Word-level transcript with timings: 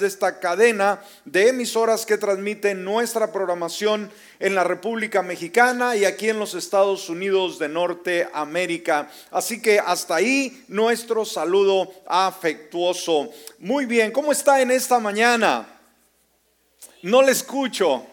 de 0.00 0.06
esta 0.06 0.40
cadena 0.40 1.00
de 1.24 1.48
emisoras 1.48 2.06
que 2.06 2.18
transmiten 2.18 2.84
nuestra 2.84 3.32
programación 3.32 4.10
en 4.40 4.54
la 4.54 4.64
República 4.64 5.22
Mexicana 5.22 5.96
y 5.96 6.04
aquí 6.04 6.28
en 6.28 6.38
los 6.38 6.54
Estados 6.54 7.08
Unidos 7.08 7.58
de 7.58 7.68
Norteamérica. 7.68 9.10
Así 9.30 9.60
que 9.60 9.78
hasta 9.78 10.16
ahí 10.16 10.64
nuestro 10.68 11.24
saludo 11.24 11.92
afectuoso. 12.06 13.30
Muy 13.58 13.86
bien, 13.86 14.12
¿cómo 14.12 14.32
está 14.32 14.60
en 14.60 14.70
esta 14.70 14.98
mañana? 14.98 15.66
No 17.02 17.22
le 17.22 17.32
escucho. 17.32 18.06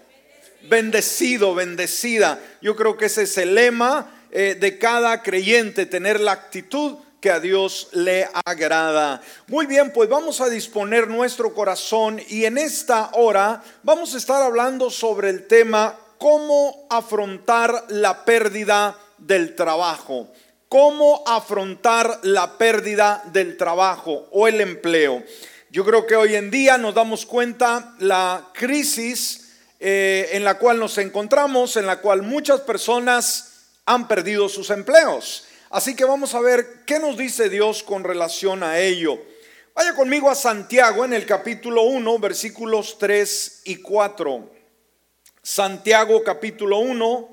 Bendecido, 0.69 1.55
bendecida. 1.55 2.39
Yo 2.61 2.75
creo 2.75 2.95
que 2.95 3.05
ese 3.05 3.23
es 3.23 3.37
el 3.37 3.55
lema 3.55 4.25
eh, 4.31 4.55
de 4.59 4.77
cada 4.77 5.23
creyente, 5.23 5.85
tener 5.85 6.19
la 6.19 6.33
actitud 6.33 6.97
que 7.21 7.29
a 7.29 7.39
Dios 7.39 7.89
le 7.91 8.27
agrada. 8.45 9.21
Muy 9.47 9.67
bien, 9.67 9.93
pues 9.93 10.09
vamos 10.09 10.41
a 10.41 10.49
disponer 10.49 11.07
nuestro 11.07 11.53
corazón 11.53 12.19
y 12.27 12.45
en 12.45 12.57
esta 12.57 13.11
hora 13.13 13.63
vamos 13.83 14.15
a 14.15 14.17
estar 14.17 14.41
hablando 14.41 14.89
sobre 14.89 15.29
el 15.29 15.45
tema 15.45 15.95
cómo 16.17 16.87
afrontar 16.89 17.85
la 17.89 18.25
pérdida 18.25 18.97
del 19.19 19.55
trabajo. 19.55 20.29
Cómo 20.67 21.23
afrontar 21.27 22.21
la 22.23 22.57
pérdida 22.57 23.21
del 23.31 23.55
trabajo 23.55 24.27
o 24.31 24.47
el 24.47 24.59
empleo. 24.59 25.23
Yo 25.69 25.85
creo 25.85 26.07
que 26.07 26.15
hoy 26.15 26.35
en 26.35 26.49
día 26.49 26.79
nos 26.79 26.95
damos 26.95 27.27
cuenta 27.27 27.93
la 27.99 28.49
crisis 28.53 29.51
eh, 29.79 30.29
en 30.33 30.43
la 30.43 30.57
cual 30.57 30.79
nos 30.79 30.97
encontramos, 30.97 31.77
en 31.77 31.85
la 31.85 31.97
cual 32.01 32.23
muchas 32.23 32.61
personas 32.61 33.51
han 33.85 34.07
perdido 34.07 34.49
sus 34.49 34.69
empleos. 34.69 35.45
Así 35.71 35.95
que 35.95 36.03
vamos 36.03 36.35
a 36.35 36.41
ver 36.41 36.83
qué 36.85 36.99
nos 36.99 37.17
dice 37.17 37.49
Dios 37.49 37.81
con 37.81 38.03
relación 38.03 38.61
a 38.61 38.79
ello. 38.79 39.17
Vaya 39.73 39.95
conmigo 39.95 40.29
a 40.29 40.35
Santiago 40.35 41.05
en 41.05 41.13
el 41.13 41.25
capítulo 41.25 41.83
1, 41.83 42.19
versículos 42.19 42.97
3 42.99 43.61
y 43.63 43.77
4. 43.77 44.51
Santiago 45.41 46.21
capítulo 46.25 46.79
1, 46.79 47.29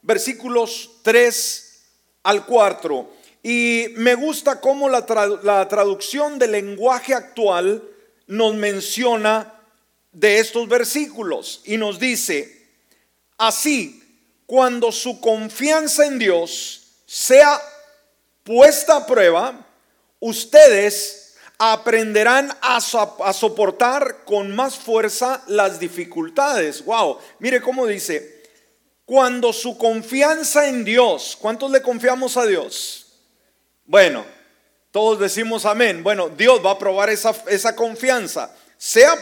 versículos 0.00 1.00
3 1.02 1.82
al 2.22 2.46
4. 2.46 3.10
Y 3.42 3.88
me 3.96 4.14
gusta 4.14 4.58
cómo 4.58 4.88
la, 4.88 5.04
la 5.42 5.68
traducción 5.68 6.38
del 6.38 6.52
lenguaje 6.52 7.12
actual 7.12 7.86
nos 8.26 8.54
menciona 8.54 9.52
de 10.12 10.38
estos 10.38 10.66
versículos 10.66 11.60
y 11.66 11.76
nos 11.76 11.98
dice, 11.98 12.70
así, 13.36 14.02
cuando 14.46 14.92
su 14.92 15.20
confianza 15.20 16.06
en 16.06 16.18
Dios 16.18 16.78
sea 17.04 17.60
puesta 18.44 18.96
a 18.96 19.06
prueba, 19.06 19.66
ustedes 20.20 21.22
aprenderán 21.58 22.52
a, 22.60 22.80
soportar 22.80 24.24
con 24.24 24.54
más 24.54 24.76
fuerza 24.76 25.42
las 25.46 25.78
dificultades. 25.78 26.84
Wow, 26.84 27.18
mire 27.38 27.60
cómo 27.60 27.86
dice, 27.86 28.42
cuando 29.04 29.52
su 29.52 29.78
confianza 29.78 30.68
en 30.68 30.84
Dios, 30.84 31.36
¿cuántos 31.40 31.70
le 31.70 31.80
confiamos 31.80 32.36
a 32.36 32.46
Dios? 32.46 33.06
Bueno, 33.84 34.24
todos 34.90 35.20
decimos 35.20 35.64
amén. 35.64 36.02
Bueno, 36.02 36.28
Dios 36.28 36.60
va 36.64 36.72
a 36.72 36.78
probar 36.78 37.10
esa, 37.10 37.76
confianza. 37.76 38.54
Sea 38.76 39.14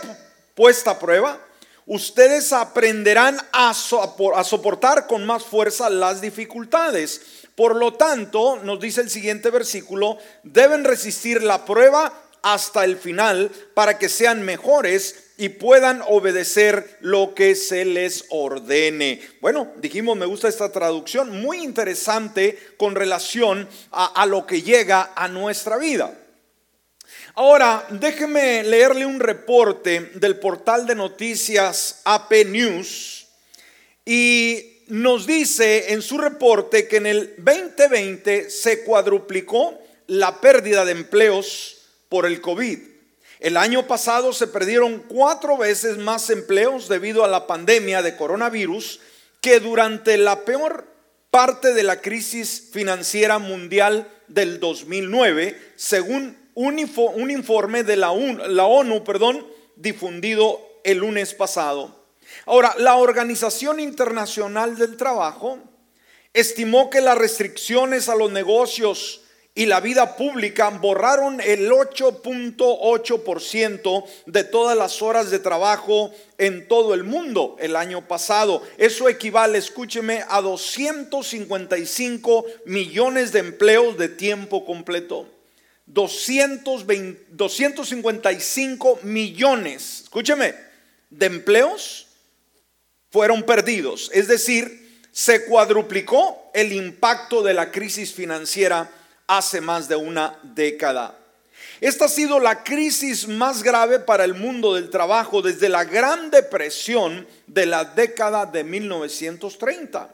puesta 0.55 0.93
a 0.93 0.99
prueba, 0.99 1.39
ustedes 1.87 2.53
aprenderán 2.53 3.39
a, 3.53 3.71
a 3.71 4.45
soportar 4.45 5.07
con 5.07 5.27
más 5.27 5.45
fuerza 5.45 5.91
las 5.91 6.21
dificultades. 6.21 7.40
Por 7.61 7.77
lo 7.77 7.93
tanto, 7.93 8.59
nos 8.65 8.81
dice 8.81 9.03
el 9.03 9.11
siguiente 9.11 9.51
versículo, 9.51 10.17
deben 10.45 10.83
resistir 10.83 11.43
la 11.43 11.67
prueba 11.67 12.11
hasta 12.41 12.87
el 12.87 12.97
final 12.97 13.51
para 13.75 13.99
que 13.99 14.09
sean 14.09 14.43
mejores 14.43 15.33
y 15.37 15.51
puedan 15.51 16.03
obedecer 16.09 16.97
lo 17.01 17.35
que 17.35 17.55
se 17.55 17.85
les 17.85 18.25
ordene. 18.31 19.21
Bueno, 19.43 19.75
dijimos, 19.77 20.17
me 20.17 20.25
gusta 20.25 20.49
esta 20.49 20.73
traducción, 20.73 21.43
muy 21.43 21.59
interesante 21.59 22.59
con 22.79 22.95
relación 22.95 23.69
a, 23.91 24.25
lo 24.25 24.47
que 24.47 24.63
llega 24.63 25.13
a 25.15 25.29
nuestra 25.29 25.77
vida. 25.77 26.19
Ahora, 27.35 27.87
déjeme 27.91 28.63
leerle 28.63 29.05
un 29.05 29.21
reporte 29.21 30.13
del 30.15 30.39
portal 30.39 30.87
de 30.87 30.95
noticias 30.95 32.01
AP 32.07 32.47
News 32.47 33.27
y 34.07 34.70
nos 34.91 35.27
dice 35.27 35.93
en 35.93 36.03
su 36.03 36.19
reporte 36.19 36.87
que 36.87 36.97
en 36.97 37.07
el 37.07 37.35
2020 37.39 38.51
se 38.51 38.83
cuadruplicó 38.85 39.79
la 40.07 40.41
pérdida 40.41 40.85
de 40.85 40.93
empleos 40.93 41.79
por 42.09 42.27
el 42.27 42.41
COVID. 42.41 42.79
El 43.39 43.57
año 43.57 43.87
pasado 43.87 44.33
se 44.33 44.49
perdieron 44.49 44.99
cuatro 45.09 45.57
veces 45.57 45.97
más 45.97 46.29
empleos 46.29 46.89
debido 46.89 47.25
a 47.25 47.29
la 47.29 47.47
pandemia 47.47 48.03
de 48.03 48.17
coronavirus 48.17 49.01
que 49.41 49.61
durante 49.61 50.19
la 50.19 50.45
peor 50.45 50.87
parte 51.31 51.73
de 51.73 51.85
la 51.85 52.01
crisis 52.01 52.69
financiera 52.73 53.39
mundial 53.39 54.09
del 54.29 54.61
2009, 54.61 55.59
según 55.77 56.37
un, 56.55 57.31
informe 57.31 57.85
de 57.85 57.97
la, 57.97 58.11
ONU 58.11 59.05
perdón, 59.05 59.47
difundido 59.77 60.61
el 60.85 60.99
lunes 60.99 61.33
pasado. 61.33 62.00
Ahora, 62.47 62.75
la 62.79 62.97
Organización 62.97 63.81
Internacional 63.81 64.77
del 64.77 64.97
Trabajo 64.97 65.59
estimó 66.33 66.91
que 66.91 67.01
las 67.01 67.19
restricciones 67.19 68.09
a 68.09 68.15
los 68.15 68.31
negocios 68.31 69.23
y 69.55 69.67
la 69.67 69.81
vida 69.81 70.17
pública 70.17 70.71
borraron 70.71 71.41
el 71.41 71.71
8.8% 71.71 74.05
de 74.27 74.45
todas 74.45 74.77
las 74.77 75.03
horas 75.03 75.31
de 75.31 75.41
trabajo 75.41 76.13
en 76.39 76.69
todo 76.69 76.95
el 76.95 77.03
mundo 77.05 77.57
el 77.59 77.77
año 77.77 78.07
pasado. 78.07 78.63
Eso 78.79 79.09
equivale, 79.09 79.59
escúcheme, 79.59 80.25
a 80.29 80.41
255 80.41 82.47
millones 82.65 83.33
de 83.33 83.41
empleos 83.41 83.99
de 83.99 84.09
tiempo 84.09 84.65
completo. 84.65 85.27
220, 85.87 87.27
255 87.31 89.01
millones, 89.03 90.03
escúcheme, 90.05 90.55
de 91.11 91.27
empleos 91.27 92.10
fueron 93.11 93.43
perdidos. 93.43 94.11
Es 94.13 94.29
decir, 94.29 95.03
se 95.13 95.45
cuadruplicó 95.45 96.51
el 96.55 96.73
impacto 96.73 97.43
de 97.43 97.55
la 97.55 97.71
crisis 97.71 98.13
financiera 98.13 98.91
hace 99.27 99.61
más 99.61 99.89
de 99.89 99.97
una 99.97 100.39
década. 100.43 101.17
Esta 101.81 102.05
ha 102.05 102.09
sido 102.09 102.39
la 102.41 102.63
crisis 102.63 103.27
más 103.27 103.63
grave 103.63 104.01
para 104.01 104.25
el 104.25 104.35
mundo 104.35 104.75
del 104.75 104.91
trabajo 104.91 105.41
desde 105.41 105.69
la 105.69 105.85
Gran 105.85 106.31
Depresión 106.31 107.27
de 107.47 107.67
la 107.67 107.85
década 107.85 108.45
de 108.47 108.65
1930. 108.65 110.11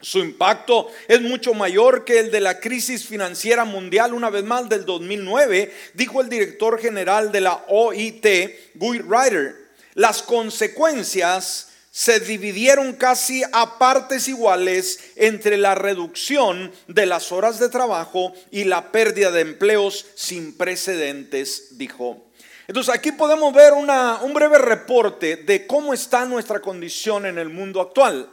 Su 0.00 0.20
impacto 0.20 0.88
es 1.08 1.20
mucho 1.20 1.54
mayor 1.54 2.04
que 2.04 2.20
el 2.20 2.30
de 2.30 2.40
la 2.40 2.60
crisis 2.60 3.04
financiera 3.04 3.64
mundial, 3.64 4.14
una 4.14 4.30
vez 4.30 4.44
más 4.44 4.68
del 4.68 4.84
2009, 4.84 5.74
dijo 5.94 6.20
el 6.20 6.28
director 6.28 6.80
general 6.80 7.32
de 7.32 7.40
la 7.40 7.64
OIT, 7.68 8.26
Guy 8.74 9.00
Ryder. 9.00 9.56
Las 9.94 10.22
consecuencias 10.22 11.67
se 11.98 12.20
dividieron 12.20 12.92
casi 12.92 13.42
a 13.50 13.76
partes 13.76 14.28
iguales 14.28 15.00
entre 15.16 15.56
la 15.56 15.74
reducción 15.74 16.70
de 16.86 17.06
las 17.06 17.32
horas 17.32 17.58
de 17.58 17.68
trabajo 17.68 18.32
y 18.52 18.62
la 18.62 18.92
pérdida 18.92 19.32
de 19.32 19.40
empleos 19.40 20.06
sin 20.14 20.56
precedentes, 20.56 21.76
dijo. 21.76 22.30
Entonces 22.68 22.94
aquí 22.94 23.10
podemos 23.10 23.52
ver 23.52 23.72
un 23.72 24.32
breve 24.32 24.58
reporte 24.58 25.38
de 25.38 25.66
cómo 25.66 25.92
está 25.92 26.24
nuestra 26.24 26.60
condición 26.60 27.26
en 27.26 27.36
el 27.36 27.48
mundo 27.48 27.80
actual. 27.80 28.30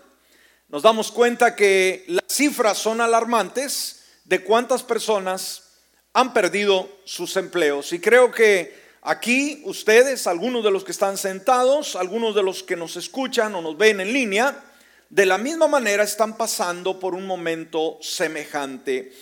Nos 0.70 0.84
damos 0.84 1.12
cuenta 1.12 1.56
que 1.56 2.04
las 2.06 2.26
cifras 2.28 2.78
son 2.78 3.02
alarmantes 3.02 4.04
de 4.26 4.44
cuántas 4.44 4.84
personas 4.84 5.80
han 6.14 6.36
perdido 6.36 6.88
sus 7.04 7.36
empleos. 7.36 7.94
Y 7.94 8.00
creo 8.00 8.32
que 8.32 8.85
Aquí 9.08 9.62
ustedes, 9.66 10.26
algunos 10.26 10.64
de 10.64 10.72
los 10.72 10.84
que 10.84 10.92
están 10.92 11.16
sentados, 11.20 11.96
algunos 11.96 12.34
de 12.34 12.42
los 12.42 12.64
que 12.64 12.76
nos 12.76 12.96
escuchan 12.96 13.54
o 13.54 13.62
nos 13.62 13.78
ven 13.78 14.00
en 14.00 14.12
línea, 14.12 14.64
de 15.12 15.28
la 15.28 15.38
misma 15.38 15.68
manera 15.68 16.04
están 16.04 16.36
pasando 16.36 17.00
por 17.00 17.14
un 17.14 17.28
momento 17.28 18.00
semejante. 18.02 19.14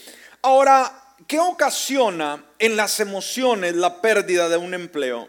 Ahora, 0.42 1.16
¿qué 1.28 1.38
ocasiona 1.38 2.46
en 2.60 2.78
las 2.78 3.02
emociones 3.02 3.76
la 3.76 4.02
pérdida 4.02 4.48
de 4.48 4.56
un 4.56 4.74
empleo? 4.74 5.28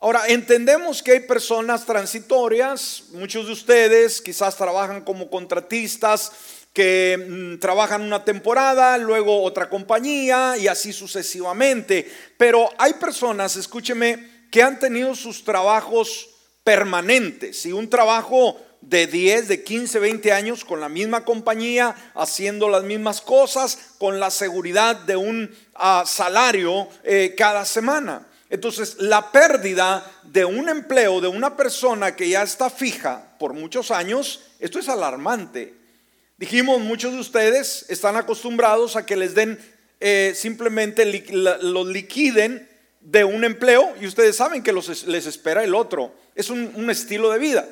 Ahora, 0.00 0.26
entendemos 0.26 1.00
que 1.00 1.12
hay 1.12 1.20
personas 1.20 1.86
transitorias, 1.86 3.04
muchos 3.12 3.46
de 3.46 3.52
ustedes 3.52 4.20
quizás 4.20 4.56
trabajan 4.56 5.02
como 5.02 5.30
contratistas, 5.30 6.32
que 6.72 7.18
mm, 7.18 7.58
trabajan 7.60 8.02
una 8.02 8.24
temporada, 8.24 8.96
luego 8.98 9.42
otra 9.42 9.68
compañía 9.68 10.56
y 10.56 10.68
así 10.68 10.92
sucesivamente. 10.92 12.10
Pero 12.36 12.70
hay 12.78 12.94
personas, 12.94 13.56
escúcheme, 13.56 14.46
que 14.50 14.62
han 14.62 14.78
tenido 14.78 15.14
sus 15.14 15.44
trabajos 15.44 16.30
permanentes 16.64 17.66
y 17.66 17.72
un 17.72 17.90
trabajo 17.90 18.60
de 18.80 19.06
10, 19.06 19.48
de 19.48 19.62
15, 19.62 19.98
20 19.98 20.32
años 20.32 20.64
con 20.64 20.80
la 20.80 20.88
misma 20.88 21.24
compañía, 21.24 21.94
haciendo 22.14 22.68
las 22.68 22.82
mismas 22.82 23.20
cosas, 23.20 23.94
con 23.98 24.18
la 24.18 24.30
seguridad 24.30 24.96
de 24.96 25.16
un 25.16 25.54
ah, 25.74 26.04
salario 26.06 26.88
eh, 27.04 27.34
cada 27.36 27.64
semana. 27.64 28.26
Entonces, 28.50 28.96
la 28.98 29.32
pérdida 29.32 30.04
de 30.24 30.44
un 30.44 30.68
empleo 30.68 31.20
de 31.20 31.28
una 31.28 31.56
persona 31.56 32.14
que 32.14 32.28
ya 32.28 32.42
está 32.42 32.68
fija 32.68 33.34
por 33.38 33.54
muchos 33.54 33.90
años, 33.90 34.42
esto 34.58 34.78
es 34.78 34.88
alarmante. 34.88 35.81
Dijimos, 36.42 36.80
muchos 36.80 37.12
de 37.12 37.20
ustedes 37.20 37.86
están 37.88 38.16
acostumbrados 38.16 38.96
a 38.96 39.06
que 39.06 39.14
les 39.14 39.32
den 39.32 39.60
eh, 40.00 40.32
simplemente 40.34 41.04
los 41.60 41.86
liquiden 41.86 42.68
de 43.00 43.22
un 43.22 43.44
empleo 43.44 43.94
y 44.00 44.08
ustedes 44.08 44.34
saben 44.34 44.60
que 44.60 44.72
les 44.72 45.26
espera 45.26 45.62
el 45.62 45.72
otro. 45.72 46.12
Es 46.34 46.50
un, 46.50 46.90
estilo 46.90 47.30
de 47.30 47.38
vida. 47.38 47.68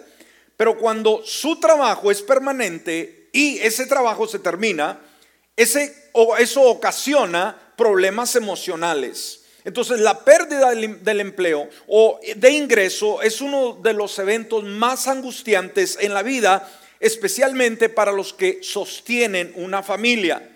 Pero 0.57 0.79
cuando 0.79 1.21
su 1.25 1.59
trabajo 1.59 2.13
es 2.13 2.23
permanente 2.23 3.29
y 3.33 3.59
ese 3.59 3.87
trabajo 3.87 4.29
se 4.29 4.39
termina, 4.39 5.01
ese, 5.57 5.93
eso 6.39 6.63
ocasiona 6.63 7.73
problemas 7.77 8.37
emocionales. 8.37 9.41
Entonces 9.65 9.99
la 9.99 10.25
pérdida 10.25 10.71
del, 10.71 11.21
empleo 11.21 11.69
o 11.89 12.21
de 12.37 12.51
ingreso 12.53 13.21
es 13.21 13.41
uno 13.41 13.81
de 13.83 13.95
los 13.95 14.17
eventos 14.21 14.63
más 14.63 15.09
angustiantes 15.09 15.99
en 16.01 16.15
la 16.15 16.23
vida, 16.23 16.71
especialmente 17.01 17.89
para 17.89 18.13
los 18.13 18.33
que 18.33 18.61
sostienen 18.63 19.53
una 19.57 19.83
familia 19.83 20.51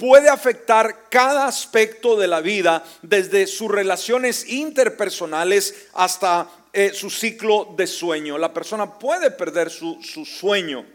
puede 0.00 0.30
afectar 0.30 1.10
cada 1.10 1.46
aspecto 1.46 2.16
de 2.16 2.26
la 2.26 2.40
vida, 2.40 2.82
desde 3.02 3.46
sus 3.46 3.70
relaciones 3.70 4.48
interpersonales 4.48 5.88
hasta 5.92 6.48
eh, 6.72 6.92
su 6.94 7.10
ciclo 7.10 7.74
de 7.76 7.86
sueño. 7.86 8.38
La 8.38 8.54
persona 8.54 8.98
puede 8.98 9.30
perder 9.30 9.68
su, 9.68 10.00
sueño, 10.24 10.86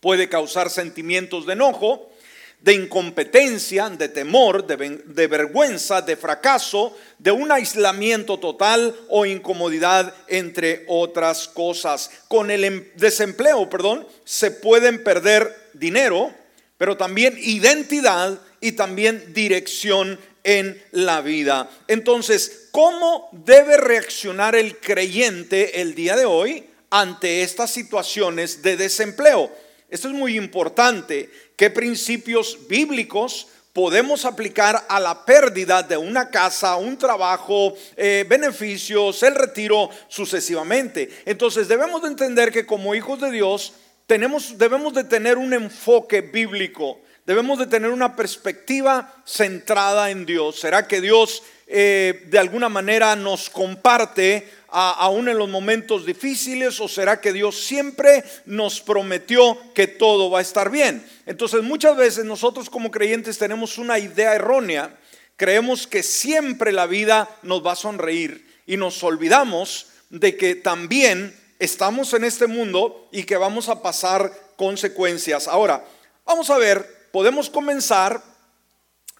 puede 0.00 0.28
causar 0.28 0.68
sentimientos 0.68 1.46
de 1.46 1.54
enojo, 1.54 2.10
de 2.60 2.74
incompetencia, 2.74 3.88
de 3.88 4.08
temor, 4.08 4.66
de, 4.66 5.26
vergüenza, 5.26 6.02
de 6.02 6.16
fracaso, 6.16 6.96
de 7.18 7.30
un 7.30 7.52
aislamiento 7.52 8.38
total 8.38 8.94
o 9.08 9.24
incomodidad, 9.24 10.12
entre 10.26 10.84
otras 10.88 11.46
cosas. 11.46 12.10
Con 12.26 12.50
el 12.50 12.64
em, 12.64 12.84
desempleo, 12.96 13.70
perdón, 13.70 14.06
se 14.24 14.50
pueden 14.50 15.04
perder 15.04 15.70
dinero, 15.72 16.34
pero 16.76 16.96
también 16.96 17.38
identidad 17.40 18.40
y 18.60 18.72
también 18.72 19.32
dirección 19.32 20.18
en 20.42 20.82
la 20.90 21.20
vida. 21.20 21.70
Entonces, 21.86 22.68
¿cómo 22.72 23.28
debe 23.32 23.76
reaccionar 23.76 24.56
el 24.56 24.78
creyente 24.78 25.80
el 25.80 25.94
día 25.94 26.16
de 26.16 26.24
hoy 26.24 26.64
ante 26.90 27.42
estas 27.42 27.70
situaciones 27.70 28.62
de 28.62 28.76
desempleo? 28.76 29.50
Esto 29.90 30.08
es 30.08 30.14
muy 30.14 30.36
importante. 30.36 31.30
¿Qué 31.58 31.70
principios 31.70 32.56
bíblicos 32.68 33.48
podemos 33.72 34.24
aplicar 34.24 34.86
a 34.88 35.00
la 35.00 35.24
pérdida 35.24 35.82
de 35.82 35.96
una 35.96 36.30
casa, 36.30 36.76
un 36.76 36.96
trabajo, 36.96 37.74
eh, 37.96 38.24
beneficios, 38.28 39.24
el 39.24 39.34
retiro 39.34 39.90
sucesivamente? 40.06 41.10
Entonces, 41.26 41.66
debemos 41.66 42.02
de 42.02 42.10
entender 42.10 42.52
que 42.52 42.64
como 42.64 42.94
hijos 42.94 43.20
de 43.20 43.32
Dios, 43.32 43.72
tenemos, 44.06 44.56
debemos 44.56 44.94
de 44.94 45.02
tener 45.02 45.36
un 45.36 45.52
enfoque 45.52 46.20
bíblico, 46.20 47.00
debemos 47.28 47.58
de 47.58 47.66
tener 47.66 47.90
una 47.90 48.16
perspectiva 48.16 49.14
centrada 49.26 50.10
en 50.10 50.24
Dios. 50.24 50.58
¿Será 50.60 50.88
que 50.88 51.02
Dios 51.02 51.42
eh, 51.66 52.24
de 52.28 52.38
alguna 52.38 52.70
manera 52.70 53.14
nos 53.16 53.50
comparte 53.50 54.48
aún 54.70 55.28
en 55.28 55.36
los 55.36 55.50
momentos 55.50 56.06
difíciles 56.06 56.80
o 56.80 56.88
será 56.88 57.20
que 57.20 57.34
Dios 57.34 57.62
siempre 57.62 58.24
nos 58.46 58.80
prometió 58.80 59.58
que 59.74 59.86
todo 59.86 60.30
va 60.30 60.38
a 60.38 60.42
estar 60.42 60.70
bien? 60.70 61.06
Entonces 61.26 61.62
muchas 61.62 61.98
veces 61.98 62.24
nosotros 62.24 62.70
como 62.70 62.90
creyentes 62.90 63.36
tenemos 63.36 63.76
una 63.76 63.98
idea 63.98 64.34
errónea, 64.34 64.96
creemos 65.36 65.86
que 65.86 66.02
siempre 66.02 66.72
la 66.72 66.86
vida 66.86 67.28
nos 67.42 67.64
va 67.64 67.72
a 67.72 67.76
sonreír 67.76 68.48
y 68.66 68.78
nos 68.78 69.02
olvidamos 69.02 69.88
de 70.08 70.34
que 70.38 70.54
también 70.54 71.36
estamos 71.58 72.14
en 72.14 72.24
este 72.24 72.46
mundo 72.46 73.06
y 73.12 73.24
que 73.24 73.36
vamos 73.36 73.68
a 73.68 73.82
pasar 73.82 74.32
consecuencias. 74.56 75.46
Ahora, 75.46 75.84
vamos 76.24 76.48
a 76.48 76.56
ver, 76.56 76.97
podemos 77.12 77.50
comenzar 77.50 78.22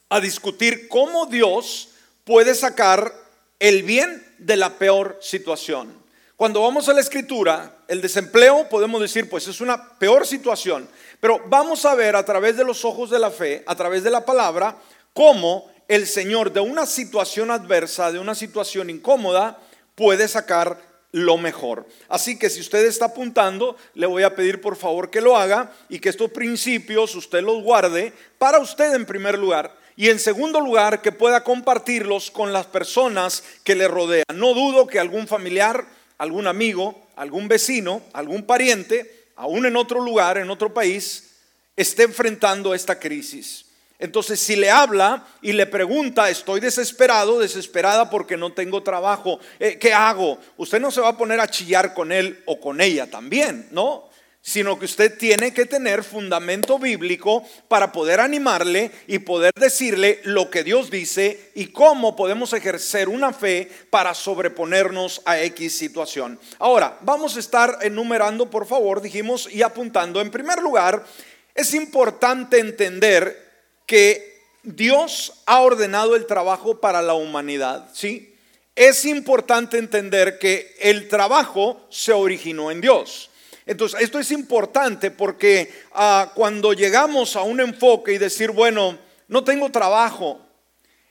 a 0.08 0.20
discutir 0.20 0.88
cómo 0.88 1.26
Dios 1.26 1.90
puede 2.24 2.54
sacar 2.54 3.12
el 3.58 3.82
bien 3.82 4.24
de 4.38 4.56
la 4.56 4.78
peor 4.78 5.18
situación. 5.20 5.92
Cuando 6.36 6.62
vamos 6.62 6.88
a 6.88 6.92
la 6.92 7.00
escritura, 7.00 7.78
el 7.88 8.00
desempleo 8.00 8.68
podemos 8.68 9.00
decir, 9.00 9.28
pues 9.28 9.48
es 9.48 9.60
una 9.60 9.98
peor 9.98 10.26
situación, 10.26 10.88
pero 11.20 11.42
vamos 11.48 11.84
a 11.84 11.94
ver 11.94 12.14
a 12.14 12.24
través 12.24 12.56
de 12.56 12.64
los 12.64 12.84
ojos 12.84 13.10
de 13.10 13.18
la 13.18 13.30
fe, 13.30 13.64
a 13.66 13.74
través 13.74 14.04
de 14.04 14.10
la 14.10 14.24
palabra, 14.24 14.76
cómo 15.12 15.68
el 15.88 16.06
Señor 16.06 16.52
de 16.52 16.60
una 16.60 16.86
situación 16.86 17.50
adversa, 17.50 18.12
de 18.12 18.20
una 18.20 18.34
situación 18.34 18.88
incómoda, 18.88 19.58
puede 19.96 20.28
sacar 20.28 20.80
lo 21.12 21.38
mejor. 21.38 21.86
Así 22.08 22.38
que 22.38 22.50
si 22.50 22.60
usted 22.60 22.84
está 22.84 23.06
apuntando, 23.06 23.76
le 23.94 24.06
voy 24.06 24.22
a 24.22 24.34
pedir 24.34 24.60
por 24.60 24.76
favor 24.76 25.10
que 25.10 25.20
lo 25.20 25.36
haga 25.36 25.72
y 25.88 25.98
que 25.98 26.08
estos 26.08 26.30
principios 26.30 27.14
usted 27.14 27.42
los 27.42 27.62
guarde 27.62 28.12
para 28.38 28.58
usted 28.58 28.94
en 28.94 29.06
primer 29.06 29.38
lugar 29.38 29.76
y 29.96 30.10
en 30.10 30.20
segundo 30.20 30.60
lugar 30.60 31.02
que 31.02 31.10
pueda 31.10 31.42
compartirlos 31.42 32.30
con 32.30 32.52
las 32.52 32.66
personas 32.66 33.42
que 33.64 33.74
le 33.74 33.88
rodean. 33.88 34.24
No 34.34 34.54
dudo 34.54 34.86
que 34.86 35.00
algún 35.00 35.26
familiar, 35.26 35.86
algún 36.18 36.46
amigo, 36.46 37.08
algún 37.16 37.48
vecino, 37.48 38.02
algún 38.12 38.44
pariente, 38.44 39.30
aún 39.34 39.66
en 39.66 39.76
otro 39.76 40.00
lugar, 40.00 40.38
en 40.38 40.50
otro 40.50 40.72
país, 40.72 41.30
esté 41.76 42.04
enfrentando 42.04 42.74
esta 42.74 43.00
crisis. 43.00 43.64
Entonces, 43.98 44.38
si 44.38 44.54
le 44.54 44.70
habla 44.70 45.26
y 45.42 45.52
le 45.52 45.66
pregunta, 45.66 46.30
estoy 46.30 46.60
desesperado, 46.60 47.40
desesperada 47.40 48.08
porque 48.08 48.36
no 48.36 48.52
tengo 48.52 48.82
trabajo, 48.82 49.40
eh, 49.58 49.76
¿qué 49.76 49.92
hago? 49.92 50.38
Usted 50.56 50.80
no 50.80 50.92
se 50.92 51.00
va 51.00 51.08
a 51.08 51.16
poner 51.16 51.40
a 51.40 51.48
chillar 51.48 51.94
con 51.94 52.12
él 52.12 52.40
o 52.46 52.60
con 52.60 52.80
ella 52.80 53.10
también, 53.10 53.66
¿no? 53.72 54.08
Sino 54.40 54.78
que 54.78 54.84
usted 54.84 55.18
tiene 55.18 55.52
que 55.52 55.66
tener 55.66 56.04
fundamento 56.04 56.78
bíblico 56.78 57.44
para 57.66 57.90
poder 57.90 58.20
animarle 58.20 58.92
y 59.08 59.18
poder 59.18 59.52
decirle 59.56 60.20
lo 60.22 60.48
que 60.48 60.62
Dios 60.62 60.90
dice 60.90 61.50
y 61.56 61.66
cómo 61.66 62.14
podemos 62.14 62.52
ejercer 62.52 63.08
una 63.08 63.32
fe 63.32 63.68
para 63.90 64.14
sobreponernos 64.14 65.22
a 65.24 65.40
X 65.40 65.76
situación. 65.76 66.38
Ahora, 66.60 66.98
vamos 67.00 67.36
a 67.36 67.40
estar 67.40 67.78
enumerando, 67.82 68.48
por 68.48 68.64
favor, 68.64 69.02
dijimos, 69.02 69.48
y 69.52 69.62
apuntando. 69.62 70.20
En 70.20 70.30
primer 70.30 70.62
lugar, 70.62 71.04
es 71.52 71.74
importante 71.74 72.60
entender 72.60 73.47
que 73.88 74.44
Dios 74.62 75.32
ha 75.46 75.62
ordenado 75.62 76.14
el 76.14 76.26
trabajo 76.26 76.78
para 76.78 77.00
la 77.00 77.14
humanidad, 77.14 77.88
¿sí? 77.94 78.36
Es 78.76 79.06
importante 79.06 79.78
entender 79.78 80.38
que 80.38 80.76
el 80.78 81.08
trabajo 81.08 81.80
se 81.90 82.12
originó 82.12 82.70
en 82.70 82.82
Dios. 82.82 83.30
Entonces, 83.64 84.02
esto 84.02 84.18
es 84.18 84.30
importante 84.30 85.10
porque 85.10 85.72
ah, 85.92 86.30
cuando 86.34 86.74
llegamos 86.74 87.34
a 87.34 87.42
un 87.42 87.60
enfoque 87.60 88.12
y 88.12 88.18
decir, 88.18 88.50
bueno, 88.50 88.98
no 89.26 89.42
tengo 89.42 89.70
trabajo, 89.70 90.38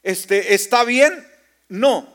este, 0.04 0.54
¿está 0.54 0.84
bien? 0.84 1.28
No, 1.70 2.08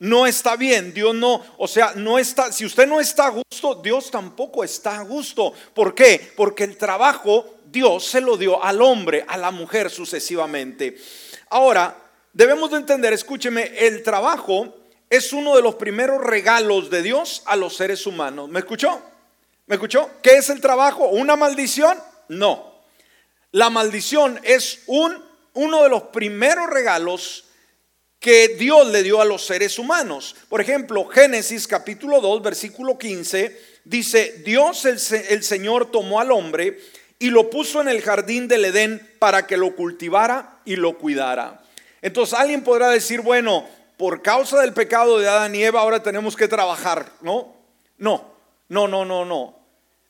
no 0.00 0.26
está 0.26 0.56
bien. 0.56 0.92
Dios 0.92 1.14
no, 1.14 1.44
o 1.58 1.68
sea, 1.68 1.92
no 1.94 2.18
está, 2.18 2.50
si 2.52 2.66
usted 2.66 2.88
no 2.88 3.00
está 3.00 3.26
a 3.26 3.30
gusto, 3.30 3.76
Dios 3.76 4.10
tampoco 4.10 4.64
está 4.64 4.98
a 4.98 5.02
gusto. 5.02 5.52
¿Por 5.74 5.94
qué? 5.94 6.32
Porque 6.36 6.64
el 6.64 6.76
trabajo 6.76 7.57
Dios 7.70 8.06
se 8.06 8.20
lo 8.20 8.36
dio 8.36 8.62
al 8.62 8.80
hombre, 8.80 9.24
a 9.28 9.36
la 9.36 9.50
mujer 9.50 9.90
sucesivamente. 9.90 10.96
Ahora, 11.50 11.96
debemos 12.32 12.70
de 12.70 12.78
entender, 12.78 13.12
escúcheme, 13.12 13.72
el 13.76 14.02
trabajo 14.02 14.74
es 15.10 15.32
uno 15.32 15.54
de 15.56 15.62
los 15.62 15.74
primeros 15.74 16.22
regalos 16.22 16.90
de 16.90 17.02
Dios 17.02 17.42
a 17.46 17.56
los 17.56 17.76
seres 17.76 18.06
humanos. 18.06 18.48
¿Me 18.48 18.60
escuchó? 18.60 19.02
¿Me 19.66 19.74
escuchó? 19.74 20.10
¿Qué 20.22 20.36
es 20.36 20.48
el 20.48 20.60
trabajo? 20.60 21.08
¿Una 21.08 21.36
maldición? 21.36 21.98
No. 22.28 22.82
La 23.52 23.70
maldición 23.70 24.40
es 24.44 24.80
un, 24.86 25.22
uno 25.54 25.82
de 25.82 25.88
los 25.90 26.04
primeros 26.04 26.68
regalos 26.68 27.44
que 28.18 28.48
Dios 28.48 28.88
le 28.88 29.02
dio 29.02 29.20
a 29.20 29.24
los 29.24 29.44
seres 29.44 29.78
humanos. 29.78 30.34
Por 30.48 30.60
ejemplo, 30.60 31.06
Génesis 31.06 31.66
capítulo 31.66 32.20
2, 32.20 32.42
versículo 32.42 32.98
15, 32.98 33.78
dice, 33.84 34.42
Dios 34.44 34.84
el, 34.86 34.98
el 35.28 35.42
Señor 35.42 35.90
tomó 35.90 36.18
al 36.20 36.32
hombre 36.32 36.78
y 37.18 37.30
lo 37.30 37.50
puso 37.50 37.80
en 37.80 37.88
el 37.88 38.02
jardín 38.02 38.48
del 38.48 38.64
Edén 38.64 39.16
para 39.18 39.46
que 39.46 39.56
lo 39.56 39.74
cultivara 39.74 40.60
y 40.64 40.76
lo 40.76 40.98
cuidara. 40.98 41.62
Entonces 42.00 42.38
alguien 42.38 42.62
podrá 42.62 42.90
decir, 42.90 43.20
bueno, 43.20 43.66
por 43.96 44.22
causa 44.22 44.60
del 44.60 44.72
pecado 44.72 45.18
de 45.18 45.28
Adán 45.28 45.54
y 45.54 45.64
Eva 45.64 45.80
ahora 45.80 46.02
tenemos 46.02 46.36
que 46.36 46.46
trabajar, 46.46 47.10
¿no? 47.20 47.56
No, 47.98 48.32
no, 48.68 48.86
no, 48.86 49.04
no, 49.04 49.24
no. 49.24 49.58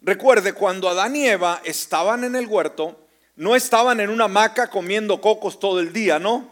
Recuerde, 0.03 0.53
cuando 0.53 0.89
Adán 0.89 1.17
y 1.17 1.27
Eva 1.27 1.61
estaban 1.65 2.25
en 2.25 2.37
el 2.37 2.47
huerto, 2.47 3.01
no 3.37 3.57
estaban 3.57 4.01
en 4.01 4.11
una 4.11 4.25
hamaca 4.25 4.69
comiendo 4.69 5.21
cocos 5.21 5.59
todo 5.59 5.81
el 5.81 5.93
día, 5.93 6.19
¿no? 6.19 6.51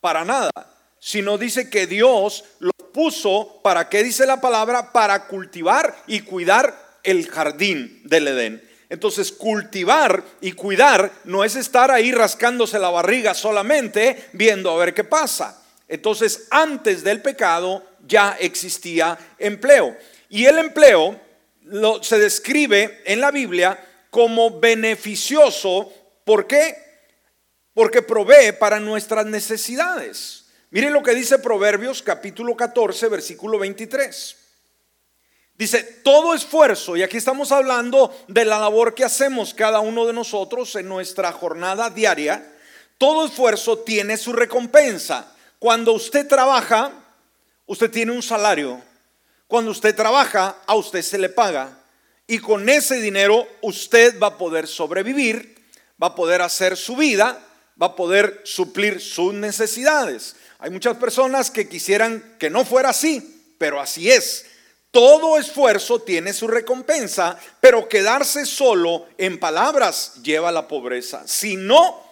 Para 0.00 0.24
nada. 0.24 0.50
Sino 0.98 1.38
dice 1.38 1.70
que 1.70 1.86
Dios 1.86 2.44
lo 2.58 2.72
puso, 2.72 3.60
¿para 3.62 3.88
qué 3.88 4.02
dice 4.02 4.26
la 4.26 4.40
palabra? 4.40 4.92
Para 4.92 5.28
cultivar 5.28 5.96
y 6.06 6.20
cuidar 6.20 6.98
el 7.04 7.28
jardín 7.28 8.02
del 8.04 8.28
Edén. 8.28 8.69
Entonces, 8.90 9.30
cultivar 9.30 10.22
y 10.40 10.52
cuidar 10.52 11.12
no 11.22 11.44
es 11.44 11.54
estar 11.54 11.92
ahí 11.92 12.10
rascándose 12.10 12.76
la 12.80 12.90
barriga 12.90 13.34
solamente 13.34 14.28
viendo 14.32 14.68
a 14.68 14.76
ver 14.76 14.92
qué 14.92 15.04
pasa. 15.04 15.62
Entonces, 15.86 16.48
antes 16.50 17.04
del 17.04 17.22
pecado 17.22 17.84
ya 18.06 18.36
existía 18.40 19.16
empleo. 19.38 19.96
Y 20.28 20.44
el 20.46 20.58
empleo 20.58 21.20
lo, 21.66 22.02
se 22.02 22.18
describe 22.18 23.00
en 23.04 23.20
la 23.20 23.30
Biblia 23.30 23.78
como 24.10 24.58
beneficioso. 24.58 25.92
¿Por 26.24 26.48
qué? 26.48 26.76
Porque 27.72 28.02
provee 28.02 28.52
para 28.58 28.80
nuestras 28.80 29.24
necesidades. 29.24 30.46
Miren 30.70 30.92
lo 30.92 31.02
que 31.02 31.14
dice 31.14 31.38
Proverbios 31.38 32.02
capítulo 32.02 32.56
14, 32.56 33.08
versículo 33.08 33.56
23. 33.60 34.36
Dice, 35.60 35.82
todo 35.82 36.32
esfuerzo, 36.32 36.96
y 36.96 37.02
aquí 37.02 37.18
estamos 37.18 37.52
hablando 37.52 38.16
de 38.28 38.46
la 38.46 38.58
labor 38.58 38.94
que 38.94 39.04
hacemos 39.04 39.52
cada 39.52 39.80
uno 39.80 40.06
de 40.06 40.14
nosotros 40.14 40.74
en 40.76 40.88
nuestra 40.88 41.32
jornada 41.32 41.90
diaria, 41.90 42.50
todo 42.96 43.26
esfuerzo 43.26 43.80
tiene 43.80 44.16
su 44.16 44.32
recompensa. 44.32 45.36
Cuando 45.58 45.92
usted 45.92 46.26
trabaja, 46.26 46.92
usted 47.66 47.90
tiene 47.90 48.12
un 48.12 48.22
salario. 48.22 48.80
Cuando 49.46 49.72
usted 49.72 49.94
trabaja, 49.94 50.56
a 50.66 50.76
usted 50.76 51.02
se 51.02 51.18
le 51.18 51.28
paga. 51.28 51.78
Y 52.26 52.38
con 52.38 52.66
ese 52.70 52.98
dinero 52.98 53.46
usted 53.60 54.18
va 54.18 54.28
a 54.28 54.38
poder 54.38 54.66
sobrevivir, 54.66 55.62
va 56.02 56.06
a 56.06 56.14
poder 56.14 56.40
hacer 56.40 56.74
su 56.74 56.96
vida, 56.96 57.38
va 57.80 57.88
a 57.88 57.96
poder 57.96 58.40
suplir 58.44 58.98
sus 58.98 59.34
necesidades. 59.34 60.36
Hay 60.58 60.70
muchas 60.70 60.96
personas 60.96 61.50
que 61.50 61.68
quisieran 61.68 62.36
que 62.38 62.48
no 62.48 62.64
fuera 62.64 62.88
así, 62.88 63.54
pero 63.58 63.78
así 63.78 64.10
es. 64.10 64.46
Todo 64.90 65.38
esfuerzo 65.38 66.00
tiene 66.00 66.32
su 66.32 66.48
recompensa, 66.48 67.38
pero 67.60 67.88
quedarse 67.88 68.44
solo 68.44 69.06
en 69.18 69.38
palabras 69.38 70.14
lleva 70.22 70.48
a 70.48 70.52
la 70.52 70.66
pobreza. 70.66 71.22
Si 71.26 71.56
no 71.56 72.02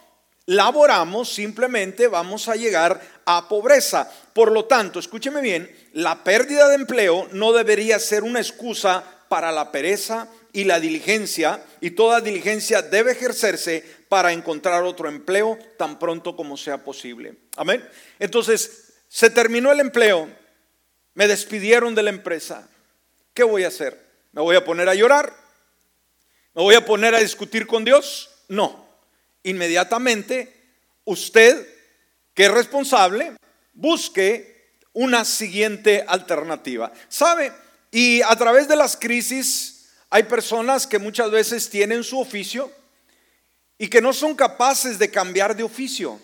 laboramos, 0.46 1.28
simplemente 1.28 2.06
vamos 2.06 2.48
a 2.48 2.54
llegar 2.54 3.00
a 3.24 3.48
pobreza. 3.48 4.10
Por 4.32 4.52
lo 4.52 4.66
tanto, 4.66 4.98
escúcheme 4.98 5.40
bien, 5.40 5.70
la 5.92 6.22
pérdida 6.22 6.68
de 6.68 6.76
empleo 6.76 7.28
no 7.32 7.52
debería 7.52 7.98
ser 7.98 8.22
una 8.22 8.38
excusa 8.38 9.04
para 9.28 9.50
la 9.50 9.72
pereza 9.72 10.28
y 10.52 10.64
la 10.64 10.80
diligencia, 10.80 11.62
y 11.80 11.90
toda 11.90 12.20
diligencia 12.20 12.80
debe 12.80 13.12
ejercerse 13.12 13.84
para 14.08 14.32
encontrar 14.32 14.84
otro 14.84 15.08
empleo 15.08 15.58
tan 15.76 15.98
pronto 15.98 16.34
como 16.34 16.56
sea 16.56 16.82
posible. 16.82 17.34
Amén. 17.56 17.86
Entonces, 18.18 18.94
se 19.08 19.30
terminó 19.30 19.70
el 19.70 19.80
empleo, 19.80 20.28
me 21.18 21.26
despidieron 21.26 21.96
de 21.96 22.04
la 22.04 22.10
empresa. 22.10 22.68
¿Qué 23.34 23.42
voy 23.42 23.64
a 23.64 23.68
hacer? 23.68 24.00
¿Me 24.30 24.40
voy 24.40 24.54
a 24.54 24.64
poner 24.64 24.88
a 24.88 24.94
llorar? 24.94 25.34
¿Me 26.54 26.62
voy 26.62 26.76
a 26.76 26.84
poner 26.86 27.12
a 27.12 27.18
discutir 27.18 27.66
con 27.66 27.84
Dios? 27.84 28.30
No 28.46 28.86
inmediatamente 29.42 30.54
usted, 31.04 31.66
que 32.34 32.44
es 32.44 32.52
responsable, 32.52 33.32
busque 33.72 34.76
una 34.92 35.24
siguiente 35.24 36.04
alternativa. 36.06 36.92
¿Sabe? 37.08 37.52
Y 37.90 38.22
a 38.22 38.36
través 38.36 38.68
de 38.68 38.76
las 38.76 38.96
crisis 38.96 39.88
hay 40.10 40.22
personas 40.22 40.86
que 40.86 41.00
muchas 41.00 41.32
veces 41.32 41.68
tienen 41.68 42.04
su 42.04 42.20
oficio 42.20 42.70
y 43.76 43.88
que 43.88 44.00
no 44.00 44.12
son 44.12 44.36
capaces 44.36 45.00
de 45.00 45.10
cambiar 45.10 45.56
de 45.56 45.64
oficio. 45.64 46.20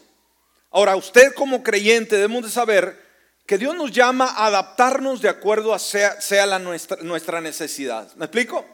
Ahora, 0.71 0.95
usted 0.95 1.35
como 1.35 1.65
creyente 1.65 2.15
debemos 2.15 2.45
de 2.45 2.51
saber 2.51 3.04
que 3.47 3.59
Dios 3.59 3.75
nos 3.77 3.91
llama 3.91 4.27
a 4.27 4.47
adaptarnos 4.47 5.21
de 5.21 5.29
acuerdo 5.29 5.75
a 5.75 5.79
sea, 5.79 6.21
sea 6.21 6.47
la 6.47 6.59
nuestra, 6.59 7.03
nuestra 7.03 7.41
necesidad. 7.41 8.15
¿Me 8.17 8.25
explico? 8.27 8.65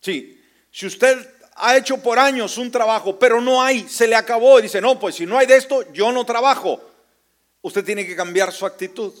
Sí. 0.00 0.40
Si 0.70 0.86
usted 0.86 1.28
ha 1.56 1.76
hecho 1.76 1.98
por 1.98 2.18
años 2.18 2.58
un 2.58 2.70
trabajo, 2.70 3.18
pero 3.18 3.40
no 3.40 3.62
hay, 3.62 3.88
se 3.88 4.06
le 4.06 4.14
acabó 4.14 4.58
y 4.58 4.62
dice, 4.62 4.80
no, 4.80 4.98
pues 4.98 5.16
si 5.16 5.26
no 5.26 5.38
hay 5.38 5.46
de 5.46 5.56
esto, 5.56 5.90
yo 5.92 6.12
no 6.12 6.24
trabajo. 6.24 6.80
Usted 7.62 7.84
tiene 7.84 8.06
que 8.06 8.14
cambiar 8.14 8.52
su 8.52 8.66
actitud, 8.66 9.12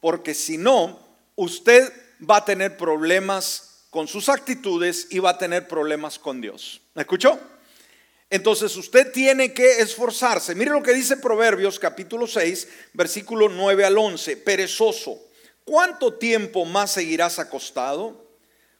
porque 0.00 0.34
si 0.34 0.56
no, 0.56 0.98
usted 1.36 1.92
va 2.28 2.38
a 2.38 2.44
tener 2.44 2.76
problemas 2.76 3.86
con 3.90 4.08
sus 4.08 4.28
actitudes 4.28 5.06
y 5.10 5.20
va 5.20 5.30
a 5.30 5.38
tener 5.38 5.68
problemas 5.68 6.18
con 6.18 6.40
Dios. 6.40 6.80
¿Me 6.94 7.02
escuchó? 7.02 7.38
Entonces 8.34 8.74
usted 8.74 9.12
tiene 9.12 9.52
que 9.52 9.78
esforzarse. 9.78 10.56
Mire 10.56 10.72
lo 10.72 10.82
que 10.82 10.92
dice 10.92 11.16
Proverbios 11.16 11.78
capítulo 11.78 12.26
6, 12.26 12.66
versículo 12.92 13.48
9 13.48 13.84
al 13.84 13.96
11. 13.96 14.38
Perezoso, 14.38 15.20
¿cuánto 15.64 16.14
tiempo 16.14 16.64
más 16.64 16.90
seguirás 16.90 17.38
acostado? 17.38 18.26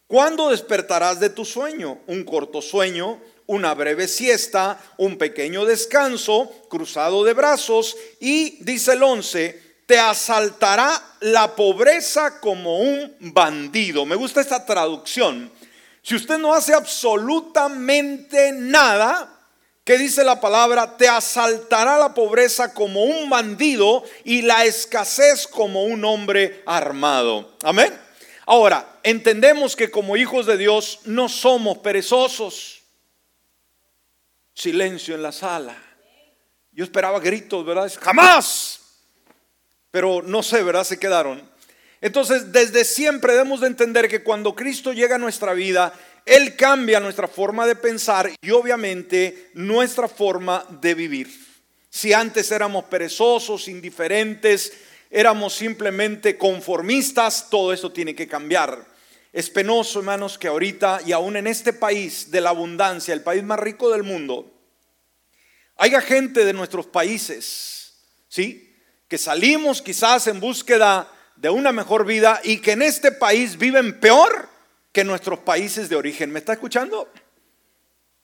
¿Cuándo 0.08 0.50
despertarás 0.50 1.20
de 1.20 1.30
tu 1.30 1.44
sueño? 1.44 2.00
Un 2.08 2.24
corto 2.24 2.60
sueño, 2.60 3.20
una 3.46 3.74
breve 3.74 4.08
siesta, 4.08 4.76
un 4.96 5.18
pequeño 5.18 5.64
descanso, 5.64 6.50
cruzado 6.68 7.22
de 7.22 7.34
brazos 7.34 7.96
y, 8.18 8.58
dice 8.64 8.94
el 8.94 9.04
11, 9.04 9.62
te 9.86 10.00
asaltará 10.00 11.00
la 11.20 11.54
pobreza 11.54 12.40
como 12.40 12.80
un 12.80 13.14
bandido. 13.20 14.04
Me 14.04 14.16
gusta 14.16 14.40
esta 14.40 14.66
traducción. 14.66 15.52
Si 16.02 16.16
usted 16.16 16.38
no 16.38 16.52
hace 16.52 16.74
absolutamente 16.74 18.50
nada, 18.52 19.33
¿qué 19.84 19.98
dice 19.98 20.24
la 20.24 20.40
palabra? 20.40 20.96
Te 20.96 21.08
asaltará 21.08 21.98
la 21.98 22.14
pobreza 22.14 22.74
como 22.74 23.04
un 23.04 23.30
bandido 23.30 24.02
y 24.24 24.42
la 24.42 24.64
escasez 24.64 25.46
como 25.46 25.84
un 25.84 26.04
hombre 26.04 26.62
armado. 26.66 27.56
Amén. 27.62 27.98
Ahora, 28.46 28.98
entendemos 29.02 29.76
que 29.76 29.90
como 29.90 30.16
hijos 30.16 30.46
de 30.46 30.56
Dios 30.56 31.00
no 31.04 31.28
somos 31.28 31.78
perezosos. 31.78 32.82
Silencio 34.54 35.14
en 35.14 35.22
la 35.22 35.32
sala. 35.32 35.76
Yo 36.72 36.84
esperaba 36.84 37.20
gritos, 37.20 37.64
¿verdad? 37.64 37.90
Jamás. 38.00 38.80
Pero 39.90 40.22
no 40.22 40.42
sé, 40.42 40.62
¿verdad? 40.62 40.84
Se 40.84 40.98
quedaron. 40.98 41.48
Entonces, 42.00 42.52
desde 42.52 42.84
siempre 42.84 43.32
debemos 43.32 43.60
de 43.60 43.68
entender 43.68 44.08
que 44.08 44.22
cuando 44.22 44.54
Cristo 44.54 44.92
llega 44.92 45.14
a 45.14 45.18
nuestra 45.18 45.54
vida, 45.54 45.94
Él 46.24 46.56
cambia 46.56 47.00
nuestra 47.00 47.28
forma 47.28 47.66
de 47.66 47.76
pensar 47.76 48.30
y 48.40 48.50
obviamente 48.50 49.50
nuestra 49.54 50.08
forma 50.08 50.64
de 50.80 50.94
vivir. 50.94 51.28
Si 51.90 52.12
antes 52.12 52.50
éramos 52.50 52.84
perezosos, 52.84 53.68
indiferentes, 53.68 54.72
éramos 55.10 55.54
simplemente 55.54 56.38
conformistas, 56.38 57.48
todo 57.50 57.72
eso 57.72 57.92
tiene 57.92 58.14
que 58.14 58.26
cambiar. 58.26 58.86
Es 59.32 59.50
penoso, 59.50 59.98
hermanos, 59.98 60.38
que 60.38 60.48
ahorita 60.48 61.00
y 61.04 61.12
aún 61.12 61.36
en 61.36 61.46
este 61.46 61.72
país 61.72 62.30
de 62.30 62.40
la 62.40 62.50
abundancia, 62.50 63.12
el 63.12 63.22
país 63.22 63.42
más 63.42 63.58
rico 63.58 63.90
del 63.90 64.02
mundo, 64.02 64.50
haya 65.76 66.00
gente 66.00 66.44
de 66.44 66.52
nuestros 66.52 66.86
países, 66.86 67.94
¿sí? 68.28 68.74
Que 69.08 69.18
salimos 69.18 69.82
quizás 69.82 70.26
en 70.26 70.40
búsqueda 70.40 71.10
de 71.36 71.50
una 71.50 71.72
mejor 71.72 72.06
vida 72.06 72.40
y 72.42 72.58
que 72.58 72.72
en 72.72 72.82
este 72.82 73.12
país 73.12 73.58
viven 73.58 74.00
peor 74.00 74.53
que 74.94 75.04
nuestros 75.04 75.40
países 75.40 75.88
de 75.88 75.96
origen. 75.96 76.30
¿Me 76.30 76.38
está 76.38 76.52
escuchando? 76.52 77.10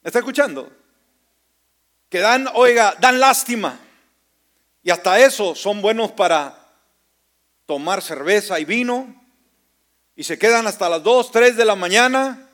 ¿Me 0.02 0.08
está 0.08 0.20
escuchando? 0.20 0.72
Que 2.08 2.20
dan, 2.20 2.48
oiga, 2.54 2.94
dan 3.00 3.18
lástima. 3.18 3.78
Y 4.84 4.90
hasta 4.90 5.18
eso 5.18 5.56
son 5.56 5.82
buenos 5.82 6.12
para 6.12 6.56
tomar 7.66 8.00
cerveza 8.02 8.60
y 8.60 8.64
vino 8.64 9.20
y 10.14 10.22
se 10.22 10.38
quedan 10.38 10.68
hasta 10.68 10.88
las 10.88 11.02
2, 11.02 11.32
3 11.32 11.56
de 11.56 11.64
la 11.64 11.74
mañana. 11.74 12.48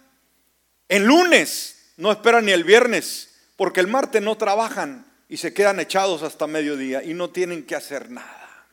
En 0.88 1.04
lunes 1.04 1.92
no 1.98 2.10
esperan 2.10 2.46
ni 2.46 2.52
el 2.52 2.64
viernes 2.64 3.50
porque 3.56 3.80
el 3.80 3.86
martes 3.86 4.22
no 4.22 4.38
trabajan 4.38 5.06
y 5.28 5.36
se 5.36 5.52
quedan 5.52 5.78
echados 5.78 6.22
hasta 6.22 6.46
mediodía 6.46 7.02
y 7.02 7.12
no 7.12 7.28
tienen 7.28 7.66
que 7.66 7.76
hacer 7.76 8.10
nada. 8.10 8.66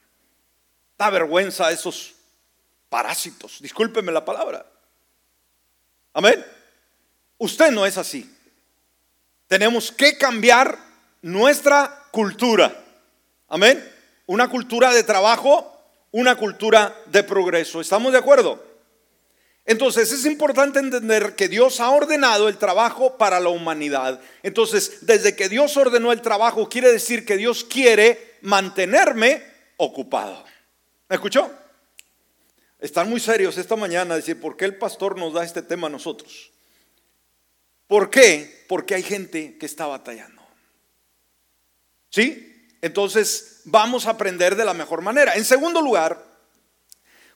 Da 0.97 1.09
vergüenza 1.09 1.67
a 1.67 1.71
esos 1.73 2.15
parásitos, 2.87 3.61
discúlpeme 3.61 4.13
la 4.13 4.23
palabra. 4.23 4.72
Amén. 6.13 6.45
Usted 7.37 7.71
no 7.71 7.85
es 7.85 7.97
así. 7.97 8.29
Tenemos 9.47 9.91
que 9.91 10.17
cambiar 10.17 10.77
nuestra 11.21 12.07
cultura. 12.11 12.73
Amén. 13.47 13.83
Una 14.25 14.47
cultura 14.47 14.93
de 14.93 15.03
trabajo 15.03 15.73
una 16.13 16.35
cultura 16.35 16.95
de 17.07 17.23
progreso. 17.23 17.81
¿Estamos 17.81 18.13
de 18.13 18.19
acuerdo? 18.19 18.63
Entonces 19.65 20.11
es 20.11 20.25
importante 20.25 20.79
entender 20.79 21.35
que 21.35 21.47
Dios 21.47 21.79
ha 21.79 21.89
ordenado 21.89 22.47
el 22.47 22.57
trabajo 22.57 23.17
para 23.17 23.39
la 23.39 23.49
humanidad. 23.49 24.21
Entonces, 24.43 24.99
desde 25.01 25.35
que 25.35 25.49
Dios 25.49 25.75
ordenó 25.75 26.11
el 26.11 26.21
trabajo, 26.21 26.69
quiere 26.69 26.91
decir 26.91 27.25
que 27.25 27.35
Dios 27.35 27.63
quiere 27.63 28.35
mantenerme 28.41 29.41
ocupado. 29.77 30.43
¿Me 31.09 31.15
escuchó? 31.15 31.51
Están 32.83 33.09
muy 33.09 33.21
serios 33.21 33.57
esta 33.57 33.77
mañana, 33.77 34.13
decir, 34.13 34.41
¿por 34.41 34.57
qué 34.57 34.65
el 34.65 34.75
pastor 34.75 35.17
nos 35.17 35.31
da 35.31 35.45
este 35.45 35.61
tema 35.61 35.87
a 35.87 35.89
nosotros? 35.89 36.51
¿Por 37.87 38.09
qué? 38.09 38.65
Porque 38.67 38.93
hay 38.93 39.03
gente 39.03 39.57
que 39.57 39.65
está 39.65 39.87
batallando. 39.87 40.41
¿Sí? 42.09 42.67
Entonces 42.81 43.61
vamos 43.63 44.05
a 44.05 44.09
aprender 44.09 44.57
de 44.57 44.65
la 44.65 44.73
mejor 44.73 45.01
manera. 45.01 45.35
En 45.35 45.45
segundo 45.45 45.81
lugar, 45.81 46.25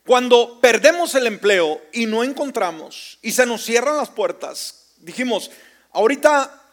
cuando 0.05 0.59
perdemos 0.59 1.15
el 1.15 1.27
empleo 1.27 1.81
y 1.93 2.07
no 2.07 2.25
encontramos 2.25 3.17
y 3.21 3.31
se 3.31 3.45
nos 3.45 3.63
cierran 3.63 3.95
las 3.95 4.09
puertas, 4.09 4.95
dijimos, 4.97 5.49
ahorita 5.91 6.66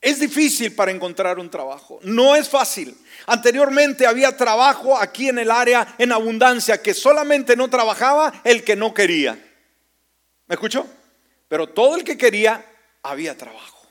es 0.00 0.20
difícil 0.20 0.74
para 0.74 0.92
encontrar 0.92 1.38
un 1.38 1.50
trabajo. 1.50 1.98
No 2.02 2.36
es 2.36 2.48
fácil. 2.48 2.96
Anteriormente 3.26 4.06
había 4.06 4.36
trabajo 4.36 4.96
aquí 4.96 5.28
en 5.28 5.38
el 5.38 5.50
área 5.50 5.96
en 5.98 6.12
abundancia 6.12 6.80
que 6.80 6.94
solamente 6.94 7.56
no 7.56 7.68
trabajaba 7.68 8.32
el 8.44 8.62
que 8.62 8.76
no 8.76 8.94
quería. 8.94 9.32
¿Me 10.46 10.54
escuchó? 10.54 10.86
Pero 11.48 11.68
todo 11.68 11.96
el 11.96 12.04
que 12.04 12.16
quería 12.16 12.64
había 13.02 13.36
trabajo. 13.36 13.88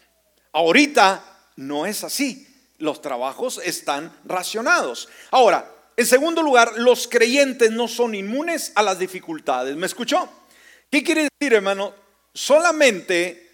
Ahorita 0.54 1.24
no 1.58 1.86
es 1.86 2.04
así. 2.04 2.48
Los 2.78 3.02
trabajos 3.02 3.60
están 3.64 4.16
racionados. 4.24 5.10
Ahora, 5.32 5.70
en 5.98 6.06
segundo 6.06 6.42
lugar, 6.42 6.74
los 6.78 7.08
creyentes 7.08 7.72
no 7.72 7.88
son 7.88 8.16
inmunes 8.16 8.72
a 8.76 8.84
las 8.84 9.00
dificultades. 9.00 9.76
¿Me 9.76 9.88
escuchó? 9.88 10.30
¿Qué 10.90 11.04
quiere 11.04 11.28
decir, 11.40 11.54
hermano? 11.54 11.94
Solamente 12.34 13.47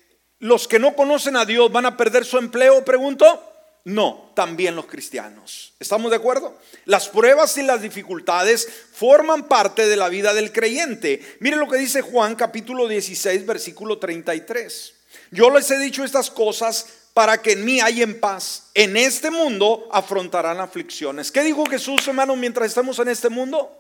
los 0.43 0.67
que 0.67 0.77
no 0.77 0.93
conocen 0.93 1.37
a 1.37 1.45
Dios 1.45 1.71
van 1.71 1.85
a 1.85 1.95
perder 1.95 2.25
su 2.25 2.37
empleo, 2.37 2.83
pregunto. 2.83 3.41
No, 3.85 4.29
también 4.33 4.75
los 4.75 4.87
cristianos. 4.87 5.73
¿Estamos 5.79 6.11
de 6.11 6.17
acuerdo? 6.17 6.57
Las 6.83 7.07
pruebas 7.07 7.57
y 7.57 7.63
las 7.63 7.81
dificultades 7.81 8.67
forman 8.91 9.47
parte 9.47 9.87
de 9.87 9.95
la 9.95 10.09
vida 10.09 10.33
del 10.33 10.51
creyente. 10.51 11.37
Mire 11.39 11.55
lo 11.55 11.69
que 11.69 11.77
dice 11.77 12.01
Juan 12.01 12.35
capítulo 12.35 12.89
16, 12.89 13.45
versículo 13.45 13.99
33. 13.99 14.93
Yo 15.31 15.49
les 15.49 15.71
he 15.71 15.79
dicho 15.79 16.03
estas 16.03 16.29
cosas 16.29 16.87
para 17.13 17.41
que 17.41 17.53
en 17.53 17.63
mí 17.63 17.79
en 17.79 18.19
paz. 18.19 18.65
En 18.73 18.97
este 18.97 19.31
mundo 19.31 19.87
afrontarán 19.93 20.59
aflicciones. 20.59 21.31
¿Qué 21.31 21.41
dijo 21.43 21.65
Jesús, 21.67 22.05
hermano, 22.05 22.35
mientras 22.35 22.67
estamos 22.67 22.99
en 22.99 23.07
este 23.07 23.29
mundo? 23.29 23.71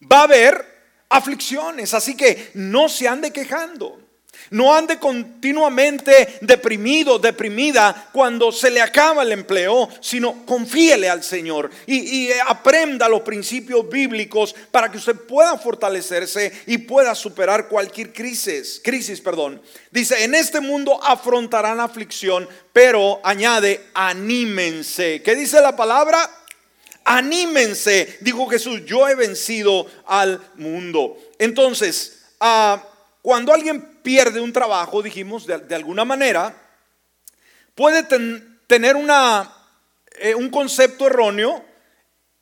Va 0.00 0.20
a 0.20 0.24
haber 0.24 0.64
aflicciones, 1.08 1.92
así 1.92 2.16
que 2.16 2.52
no 2.54 2.88
se 2.88 3.08
ande 3.08 3.32
quejando. 3.32 4.01
No 4.50 4.74
ande 4.74 4.98
continuamente 4.98 6.38
deprimido, 6.42 7.18
deprimida 7.18 8.10
cuando 8.12 8.52
se 8.52 8.70
le 8.70 8.82
acaba 8.82 9.22
el 9.22 9.32
empleo, 9.32 9.88
sino 10.00 10.44
confíele 10.44 11.08
al 11.08 11.22
Señor 11.22 11.70
y, 11.86 12.30
aprenda 12.46 13.08
los 13.08 13.22
principios 13.22 13.88
bíblicos 13.88 14.54
para 14.70 14.90
que 14.90 14.98
usted 14.98 15.16
pueda 15.16 15.56
fortalecerse 15.56 16.52
y 16.66 16.78
pueda 16.78 17.14
superar 17.14 17.68
cualquier 17.68 18.12
crisis. 18.12 18.80
Crisis, 18.84 19.20
perdón. 19.20 19.62
Dice, 19.90 20.22
en 20.24 20.34
este 20.34 20.60
mundo 20.60 21.02
afrontarán 21.02 21.80
aflicción, 21.80 22.48
pero 22.72 23.20
añade, 23.24 23.80
anímense. 23.94 25.22
¿Qué 25.22 25.34
dice 25.34 25.60
la 25.60 25.76
palabra? 25.76 26.30
Anímense, 27.04 28.18
dijo 28.20 28.46
Jesús, 28.48 28.84
yo 28.84 29.08
he 29.08 29.14
vencido 29.14 29.86
al 30.06 30.40
mundo. 30.56 31.16
Entonces, 31.38 32.20
ah, 32.38 32.82
cuando 33.22 33.54
alguien 33.54 33.80
pierde 34.02 34.40
un 34.40 34.52
trabajo, 34.52 35.00
dijimos, 35.00 35.46
de, 35.46 35.74
alguna 35.74 36.04
manera, 36.04 36.54
puede 37.76 38.02
tener 38.66 38.96
eh, 40.18 40.34
un 40.34 40.50
concepto 40.50 41.06
erróneo 41.06 41.64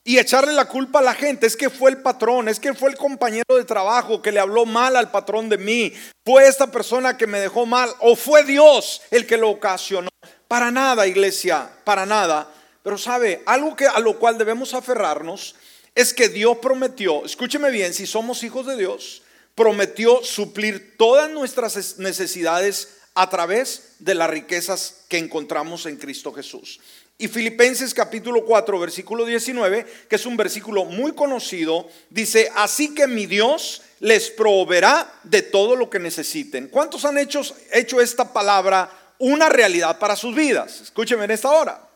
y 0.02 0.18
echarle 0.18 0.54
la 0.54 0.64
culpa 0.64 1.00
a 1.00 1.02
la 1.02 1.12
gente. 1.12 1.46
Es 1.46 1.54
que 1.54 1.68
fue 1.68 1.90
el 1.90 1.99
patrón, 1.99 2.49
es 2.49 2.58
que 2.58 2.72
fue 2.72 2.88
el 2.88 2.96
compañero 2.96 3.56
de 3.56 3.64
trabajo 3.64 4.22
que 4.22 4.32
le 4.32 4.40
habló 4.40 4.64
mal 4.64 4.96
al 4.96 5.10
patrón 5.10 5.50
de 5.50 5.58
mí, 5.58 5.92
fue 6.25 6.49
esta 6.49 6.70
persona 6.70 7.18
que 7.18 7.26
me 7.26 7.40
dejó 7.40 7.66
mal 7.66 7.90
o 8.00 8.16
fue 8.16 8.42
Dios 8.44 9.02
el 9.10 9.26
que 9.26 9.37
lo 9.37 9.50
ocasionó. 9.50 10.08
Para 10.49 10.70
nada, 10.70 11.06
iglesia, 11.06 11.70
para 11.84 12.06
nada. 12.06 12.49
Pero 12.82 12.96
sabe, 12.96 13.42
algo 13.44 13.76
que 13.76 13.87
a 13.87 14.00
lo 14.00 14.18
cual 14.18 14.38
debemos 14.38 14.72
aferrarnos 14.72 15.54
es 15.94 16.14
que 16.14 16.30
Dios 16.30 16.56
prometió, 16.62 17.25
escúcheme 17.26 17.70
bien, 17.70 17.92
si 17.92 18.06
somos 18.06 18.42
hijos 18.42 18.64
de 18.66 18.76
Dios, 18.76 19.22
prometió 19.61 20.25
suplir 20.25 20.97
todas 20.97 21.31
nuestras 21.31 21.99
necesidades 21.99 22.97
a 23.14 23.29
través 23.29 23.97
de 23.99 24.14
las 24.14 24.31
riquezas 24.31 25.05
que 25.07 25.19
encontramos 25.19 25.85
en 25.85 25.99
Cristo 25.99 26.33
Jesús. 26.33 26.81
Y 27.19 27.29
Filipenses 27.29 27.93
capítulo 27.93 28.47
4, 28.47 28.79
versículo 28.79 29.26
19, 29.26 29.85
que 30.09 30.17
es 30.17 30.25
un 30.25 30.38
versículo 30.38 30.87
muy 30.87 31.12
conocido, 31.12 31.87
dice, 32.09 32.50
así 32.57 32.95
que 32.95 33.07
mi 33.07 33.26
Dios 33.26 33.83
les 33.99 34.31
proveerá 34.31 35.12
de 35.25 35.43
todo 35.43 35.76
lo 35.76 35.90
que 35.90 35.99
necesiten. 35.99 36.69
¿Cuántos 36.69 37.05
han 37.05 37.19
hecho, 37.19 37.43
hecho 37.71 38.01
esta 38.01 38.33
palabra 38.33 38.90
una 39.18 39.51
realidad 39.51 39.99
para 39.99 40.16
sus 40.16 40.35
vidas? 40.35 40.81
Escúcheme 40.81 41.27
en 41.27 41.33
esta 41.33 41.51
hora. 41.51 41.87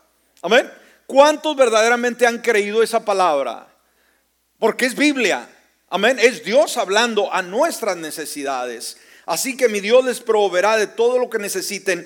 Amén. 0.43 0.71
¿Cuántos 1.07 1.55
verdaderamente 1.55 2.27
han 2.27 2.43
creído 2.43 2.83
esa 2.83 3.03
palabra? 3.03 3.67
Porque 4.59 4.85
es 4.85 4.95
Biblia. 4.95 5.49
Amén. 5.95 6.19
Es 6.19 6.43
Dios 6.43 6.75
hablando 6.75 7.33
a 7.33 7.41
nuestras 7.41 7.95
necesidades. 7.95 8.97
Así 9.25 9.55
que 9.55 9.69
mi 9.69 9.79
Dios 9.79 10.03
les 10.03 10.19
proveerá 10.19 10.75
de 10.75 10.87
todo 10.87 11.17
lo 11.17 11.29
que 11.29 11.39
necesiten. 11.39 12.05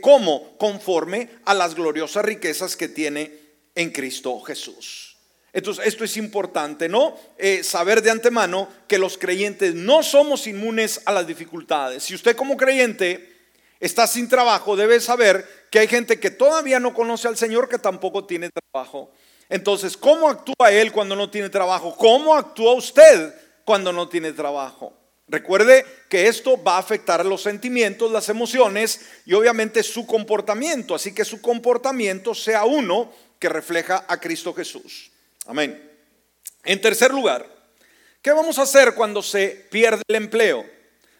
¿Cómo? 0.00 0.56
Conforme 0.56 1.30
a 1.44 1.52
las 1.52 1.74
gloriosas 1.74 2.24
riquezas 2.24 2.76
que 2.76 2.86
tiene 2.86 3.32
en 3.74 3.90
Cristo 3.90 4.38
Jesús. 4.38 5.16
Entonces, 5.52 5.84
esto 5.84 6.04
es 6.04 6.16
importante, 6.16 6.88
¿no? 6.88 7.18
Eh, 7.36 7.64
saber 7.64 8.02
de 8.02 8.12
antemano 8.12 8.68
que 8.86 8.98
los 8.98 9.18
creyentes 9.18 9.74
no 9.74 10.04
somos 10.04 10.46
inmunes 10.46 11.00
a 11.04 11.10
las 11.10 11.26
dificultades. 11.26 12.04
Si 12.04 12.14
usted 12.14 12.36
como 12.36 12.56
creyente 12.56 13.34
está 13.80 14.06
sin 14.06 14.28
trabajo, 14.28 14.76
debe 14.76 15.00
saber 15.00 15.66
que 15.72 15.80
hay 15.80 15.88
gente 15.88 16.20
que 16.20 16.30
todavía 16.30 16.78
no 16.78 16.94
conoce 16.94 17.26
al 17.26 17.36
Señor 17.36 17.68
que 17.68 17.78
tampoco 17.78 18.26
tiene 18.26 18.50
trabajo. 18.50 19.10
Entonces, 19.48 19.96
¿cómo 19.96 20.28
actúa 20.28 20.70
él 20.70 20.92
cuando 20.92 21.16
no 21.16 21.30
tiene 21.30 21.48
trabajo? 21.48 21.94
¿Cómo 21.96 22.34
actúa 22.34 22.74
usted 22.74 23.34
cuando 23.64 23.92
no 23.92 24.08
tiene 24.08 24.32
trabajo? 24.32 24.92
Recuerde 25.26 25.86
que 26.08 26.26
esto 26.28 26.62
va 26.62 26.76
a 26.76 26.80
afectar 26.80 27.24
los 27.24 27.42
sentimientos, 27.42 28.12
las 28.12 28.28
emociones 28.28 29.00
y 29.24 29.32
obviamente 29.32 29.82
su 29.82 30.06
comportamiento. 30.06 30.94
Así 30.94 31.14
que 31.14 31.24
su 31.24 31.40
comportamiento 31.40 32.34
sea 32.34 32.64
uno 32.64 33.10
que 33.38 33.48
refleja 33.48 34.04
a 34.06 34.20
Cristo 34.20 34.52
Jesús. 34.52 35.10
Amén. 35.46 35.90
En 36.64 36.80
tercer 36.80 37.12
lugar, 37.12 37.46
¿qué 38.20 38.32
vamos 38.32 38.58
a 38.58 38.62
hacer 38.62 38.94
cuando 38.94 39.22
se 39.22 39.66
pierde 39.70 40.02
el 40.08 40.16
empleo? 40.16 40.64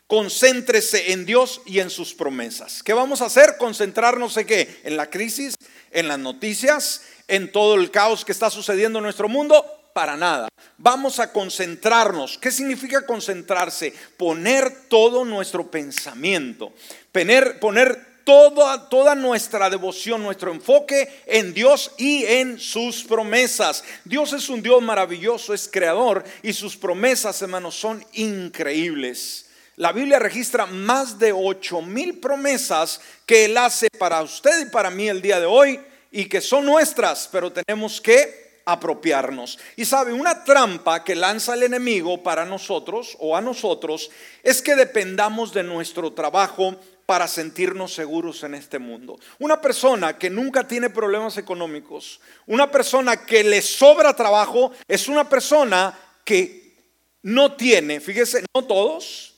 Concéntrese 0.06 1.12
en 1.12 1.24
Dios 1.24 1.62
y 1.64 1.80
en 1.80 1.88
sus 1.88 2.14
promesas. 2.14 2.82
¿Qué 2.82 2.92
vamos 2.92 3.22
a 3.22 3.26
hacer? 3.26 3.56
Concentrarnos 3.56 4.37
en 4.37 4.46
qué? 4.46 4.80
En 4.84 4.98
la 4.98 5.08
crisis, 5.08 5.54
en 5.90 6.08
las 6.08 6.18
noticias, 6.18 7.02
en 7.28 7.50
todo 7.50 7.74
el 7.74 7.90
caos 7.90 8.24
que 8.24 8.32
está 8.32 8.50
sucediendo 8.50 8.98
en 8.98 9.04
nuestro 9.04 9.28
mundo? 9.28 9.64
Para 9.92 10.16
nada. 10.16 10.48
Vamos 10.76 11.20
a 11.20 11.32
concentrarnos. 11.32 12.37
¿Qué 12.38 12.50
significa 12.50 13.06
concentrarse? 13.06 13.94
Poner 14.16 14.88
todo 14.88 15.24
nuestro 15.24 15.70
pensamiento. 15.70 16.72
Poner, 17.12 18.14
Toda, 18.24 18.88
toda, 18.88 19.14
nuestra 19.14 19.68
devoción, 19.68 20.22
nuestro 20.22 20.50
enfoque 20.50 21.22
en 21.26 21.52
Dios 21.52 21.92
y 21.98 22.24
en 22.24 22.58
sus 22.58 23.04
promesas. 23.04 23.84
Dios 24.02 24.32
es 24.32 24.48
un 24.48 24.62
Dios 24.62 24.80
maravilloso, 24.80 25.52
es 25.52 25.68
creador 25.70 26.24
y 26.42 26.54
sus 26.54 26.74
promesas, 26.74 27.42
hermanos, 27.42 27.74
son 27.74 28.02
increíbles. 28.14 29.50
La 29.76 29.92
Biblia 29.92 30.18
registra 30.18 30.64
más 30.64 31.18
de 31.18 31.32
ocho 31.32 31.82
mil 31.82 32.18
promesas 32.18 32.98
que 33.26 33.44
Él 33.44 33.58
hace 33.58 33.88
para 33.98 34.22
usted 34.22 34.68
y 34.68 34.70
para 34.70 34.88
mí 34.88 35.06
el 35.06 35.20
día 35.20 35.38
de 35.38 35.46
hoy 35.46 35.78
y 36.14 36.27
que 36.27 36.40
son 36.40 36.64
nuestras, 36.64 37.29
pero 37.31 37.53
tenemos 37.53 38.00
que 38.00 38.61
apropiarnos. 38.64 39.59
Y 39.74 39.85
sabe, 39.85 40.12
una 40.12 40.44
trampa 40.44 41.03
que 41.03 41.16
lanza 41.16 41.55
el 41.55 41.64
enemigo 41.64 42.22
para 42.22 42.44
nosotros 42.44 43.16
o 43.18 43.37
a 43.37 43.40
nosotros 43.40 44.11
es 44.44 44.62
que 44.62 44.77
dependamos 44.77 45.53
de 45.53 45.64
nuestro 45.64 46.12
trabajo 46.12 46.77
para 47.05 47.27
sentirnos 47.27 47.94
seguros 47.94 48.44
en 48.44 48.55
este 48.55 48.79
mundo. 48.79 49.18
Una 49.40 49.61
persona 49.61 50.16
que 50.16 50.31
nunca 50.31 50.68
tiene 50.68 50.88
problemas 50.88 51.37
económicos, 51.37 52.20
una 52.46 52.70
persona 52.70 53.27
que 53.27 53.42
le 53.42 53.61
sobra 53.61 54.14
trabajo, 54.14 54.70
es 54.87 55.09
una 55.09 55.29
persona 55.29 55.98
que 56.24 56.77
no 57.22 57.57
tiene, 57.57 57.98
fíjese, 57.98 58.44
no 58.55 58.64
todos, 58.64 59.35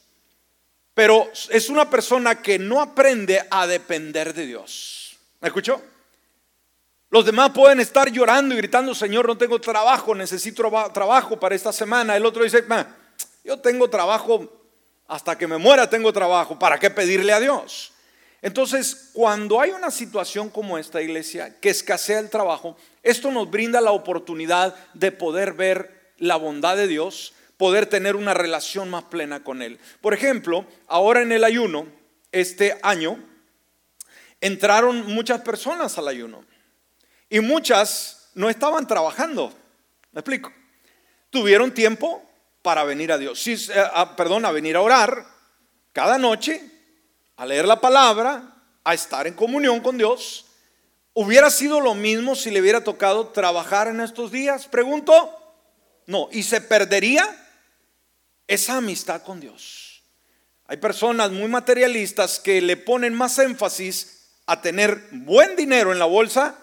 pero 0.92 1.26
es 1.48 1.70
una 1.70 1.88
persona 1.88 2.42
que 2.42 2.58
no 2.58 2.82
aprende 2.82 3.42
a 3.50 3.66
depender 3.66 4.34
de 4.34 4.44
Dios. 4.44 5.16
¿Me 5.40 5.48
escuchó? 5.48 5.80
Los 7.16 7.24
demás 7.24 7.52
pueden 7.54 7.80
estar 7.80 8.12
llorando 8.12 8.54
y 8.54 8.58
gritando, 8.58 8.94
Señor, 8.94 9.26
no 9.26 9.38
tengo 9.38 9.58
trabajo, 9.58 10.14
necesito 10.14 10.70
trabajo 10.92 11.40
para 11.40 11.54
esta 11.54 11.72
semana. 11.72 12.14
El 12.14 12.26
otro 12.26 12.44
dice, 12.44 12.62
yo 13.42 13.58
tengo 13.58 13.88
trabajo, 13.88 14.52
hasta 15.08 15.38
que 15.38 15.46
me 15.46 15.56
muera 15.56 15.88
tengo 15.88 16.12
trabajo, 16.12 16.58
¿para 16.58 16.78
qué 16.78 16.90
pedirle 16.90 17.32
a 17.32 17.40
Dios? 17.40 17.94
Entonces, 18.42 19.12
cuando 19.14 19.58
hay 19.62 19.70
una 19.70 19.90
situación 19.90 20.50
como 20.50 20.76
esta 20.76 21.00
iglesia, 21.00 21.58
que 21.58 21.70
escasea 21.70 22.18
el 22.18 22.28
trabajo, 22.28 22.76
esto 23.02 23.30
nos 23.30 23.50
brinda 23.50 23.80
la 23.80 23.92
oportunidad 23.92 24.74
de 24.92 25.10
poder 25.10 25.54
ver 25.54 26.12
la 26.18 26.36
bondad 26.36 26.76
de 26.76 26.86
Dios, 26.86 27.32
poder 27.56 27.86
tener 27.86 28.14
una 28.14 28.34
relación 28.34 28.90
más 28.90 29.04
plena 29.04 29.42
con 29.42 29.62
Él. 29.62 29.78
Por 30.02 30.12
ejemplo, 30.12 30.66
ahora 30.86 31.22
en 31.22 31.32
el 31.32 31.44
ayuno, 31.44 31.86
este 32.30 32.78
año, 32.82 33.18
entraron 34.42 35.06
muchas 35.06 35.40
personas 35.40 35.96
al 35.96 36.08
ayuno. 36.08 36.44
Y 37.28 37.40
muchas 37.40 38.30
no 38.34 38.48
estaban 38.48 38.86
trabajando. 38.86 39.52
¿Me 40.12 40.20
explico? 40.20 40.52
Tuvieron 41.30 41.72
tiempo 41.72 42.22
para 42.62 42.84
venir 42.84 43.12
a 43.12 43.18
Dios. 43.18 43.40
Sí, 43.40 43.54
eh, 43.54 43.84
perdón, 44.16 44.44
a 44.44 44.52
venir 44.52 44.76
a 44.76 44.80
orar 44.80 45.26
cada 45.92 46.18
noche, 46.18 46.60
a 47.36 47.46
leer 47.46 47.66
la 47.66 47.80
palabra, 47.80 48.54
a 48.84 48.94
estar 48.94 49.26
en 49.26 49.34
comunión 49.34 49.80
con 49.80 49.98
Dios. 49.98 50.46
¿Hubiera 51.12 51.50
sido 51.50 51.80
lo 51.80 51.94
mismo 51.94 52.34
si 52.34 52.50
le 52.50 52.60
hubiera 52.60 52.84
tocado 52.84 53.28
trabajar 53.28 53.88
en 53.88 54.00
estos 54.00 54.30
días? 54.30 54.66
Pregunto. 54.66 55.32
No, 56.06 56.28
y 56.30 56.42
se 56.42 56.60
perdería 56.60 57.24
esa 58.46 58.76
amistad 58.76 59.22
con 59.22 59.40
Dios. 59.40 60.02
Hay 60.66 60.76
personas 60.76 61.30
muy 61.30 61.48
materialistas 61.48 62.38
que 62.38 62.60
le 62.60 62.76
ponen 62.76 63.14
más 63.14 63.38
énfasis 63.38 64.34
a 64.46 64.60
tener 64.60 65.08
buen 65.10 65.56
dinero 65.56 65.92
en 65.92 65.98
la 65.98 66.04
bolsa 66.04 66.56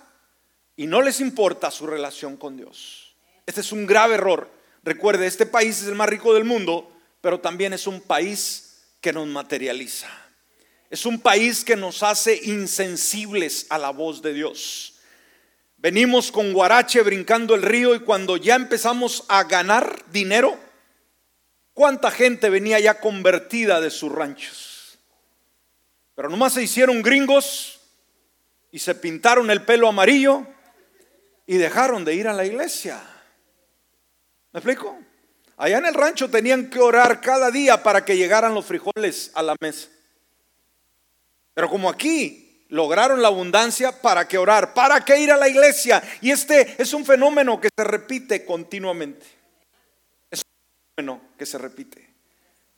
y 0.76 0.88
no 0.88 1.02
les 1.02 1.20
importa 1.20 1.72
su 1.72 1.86
relación 1.86 2.38
con 2.38 2.58
Dios. 2.58 3.16
Este 3.46 3.62
es 3.62 3.72
un 3.72 3.86
grave 3.86 4.16
error. 4.16 4.50
Recuerde, 4.84 5.28
este 5.28 5.46
país 5.46 5.82
es 5.82 5.88
el 5.88 5.96
más 5.96 6.10
rico 6.10 6.34
del 6.34 6.46
mundo, 6.46 6.92
pero 7.22 7.40
también 7.40 7.74
es 7.74 7.88
un 7.88 8.02
país 8.02 8.82
que 9.02 9.14
nos 9.14 9.28
materializa. 9.28 10.10
Es 10.90 11.06
un 11.06 11.20
país 11.20 11.64
que 11.64 11.76
nos 11.76 12.04
hace 12.04 12.40
insensibles 12.44 13.66
a 13.70 13.78
la 13.78 13.90
voz 13.92 14.22
de 14.22 14.34
Dios. 14.34 14.96
Venimos 15.78 16.32
con 16.32 16.54
guarache 16.54 17.02
brincando 17.02 17.56
el 17.56 17.62
río 17.62 17.94
y 17.96 18.00
cuando 18.00 18.38
ya 18.38 18.56
empezamos 18.56 19.26
a 19.28 19.44
ganar 19.44 20.06
dinero, 20.12 20.58
¿cuánta 21.74 22.10
gente 22.10 22.50
venía 22.50 22.80
ya 22.80 23.00
convertida 23.00 23.82
de 23.82 23.90
sus 23.90 24.12
ranchos? 24.12 25.00
Pero 26.16 26.30
nomás 26.30 26.54
se 26.54 26.64
hicieron 26.64 27.02
gringos 27.02 27.82
y 28.72 28.80
se 28.80 28.96
pintaron 28.96 29.50
el 29.52 29.64
pelo 29.64 29.88
amarillo 29.88 30.48
y 31.46 31.58
dejaron 31.58 32.06
de 32.06 32.16
ir 32.16 32.28
a 32.28 32.34
la 32.34 32.46
iglesia. 32.46 33.02
¿Me 34.52 34.60
explico? 34.60 34.98
Allá 35.58 35.78
en 35.78 35.86
el 35.86 35.94
rancho 35.94 36.30
tenían 36.30 36.70
que 36.70 36.80
orar 36.80 37.22
cada 37.22 37.52
día 37.52 37.84
para 37.84 38.04
que 38.06 38.18
llegaran 38.18 38.54
los 38.54 38.66
frijoles 38.66 39.32
a 39.36 39.44
la 39.44 39.56
mesa. 39.60 39.88
Pero 41.54 41.70
como 41.70 41.90
aquí 41.90 42.66
lograron 42.70 43.22
la 43.22 43.28
abundancia, 43.28 44.02
¿para 44.02 44.28
qué 44.28 44.38
orar? 44.38 44.74
¿Para 44.74 45.06
qué 45.06 45.20
ir 45.20 45.32
a 45.32 45.38
la 45.38 45.48
iglesia? 45.48 46.02
Y 46.22 46.32
este 46.32 46.82
es 46.82 46.94
un 46.94 47.06
fenómeno 47.06 47.62
que 47.62 47.70
se 47.76 47.84
repite 47.84 48.46
continuamente. 48.46 49.26
Es 50.32 50.42
un 50.42 50.96
fenómeno 50.96 51.30
que 51.38 51.46
se 51.46 51.58
repite. 51.58 52.13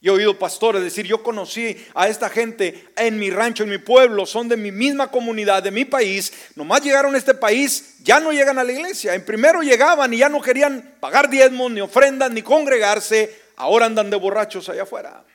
Yo 0.05 0.11
he 0.13 0.17
oído 0.17 0.37
pastores 0.37 0.83
decir, 0.83 1.07
yo 1.07 1.23
conocí 1.23 1.83
a 1.95 2.07
esta 2.07 2.29
gente 2.29 2.89
en 2.95 3.17
mi 3.17 3.31
rancho, 3.31 3.63
en 3.63 3.71
mi 3.71 3.79
pueblo, 3.79 4.27
son 4.27 4.47
de 4.47 4.55
mi 4.55 4.71
misma 4.71 5.09
comunidad, 5.09 5.63
de 5.63 5.71
mi 5.71 5.83
país. 5.83 6.31
Nomás 6.53 6.83
llegaron 6.83 7.15
a 7.15 7.17
este 7.17 7.33
país, 7.33 7.95
ya 8.03 8.19
no 8.19 8.31
llegan 8.31 8.59
a 8.59 8.63
la 8.63 8.71
iglesia. 8.71 9.15
En 9.15 9.25
primero 9.25 9.63
llegaban 9.63 10.13
y 10.13 10.17
ya 10.17 10.29
no 10.29 10.43
querían 10.43 10.97
pagar 10.99 11.27
diezmos, 11.27 11.71
ni 11.71 11.81
ofrendas, 11.81 12.29
ni 12.29 12.43
congregarse. 12.43 13.35
Ahora 13.55 13.87
andan 13.87 14.11
de 14.11 14.17
borrachos 14.17 14.69
allá 14.69 14.83
afuera, 14.83 15.25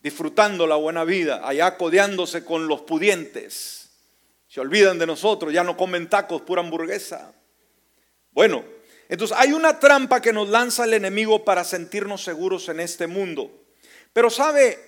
disfrutando 0.00 0.68
la 0.68 0.76
buena 0.76 1.02
vida, 1.02 1.40
allá 1.42 1.76
codeándose 1.76 2.44
con 2.44 2.68
los 2.68 2.82
pudientes. 2.82 3.90
Se 4.46 4.60
olvidan 4.60 5.00
de 5.00 5.06
nosotros, 5.08 5.52
ya 5.52 5.64
no 5.64 5.76
comen 5.76 6.08
tacos, 6.08 6.42
pura 6.42 6.62
hamburguesa. 6.62 7.32
Bueno, 8.30 8.62
entonces 9.08 9.36
hay 9.36 9.50
una 9.52 9.80
trampa 9.80 10.22
que 10.22 10.32
nos 10.32 10.48
lanza 10.48 10.84
el 10.84 10.94
enemigo 10.94 11.44
para 11.44 11.64
sentirnos 11.64 12.22
seguros 12.22 12.68
en 12.68 12.78
este 12.78 13.08
mundo. 13.08 13.59
Pero 14.12 14.30
sabe, 14.30 14.78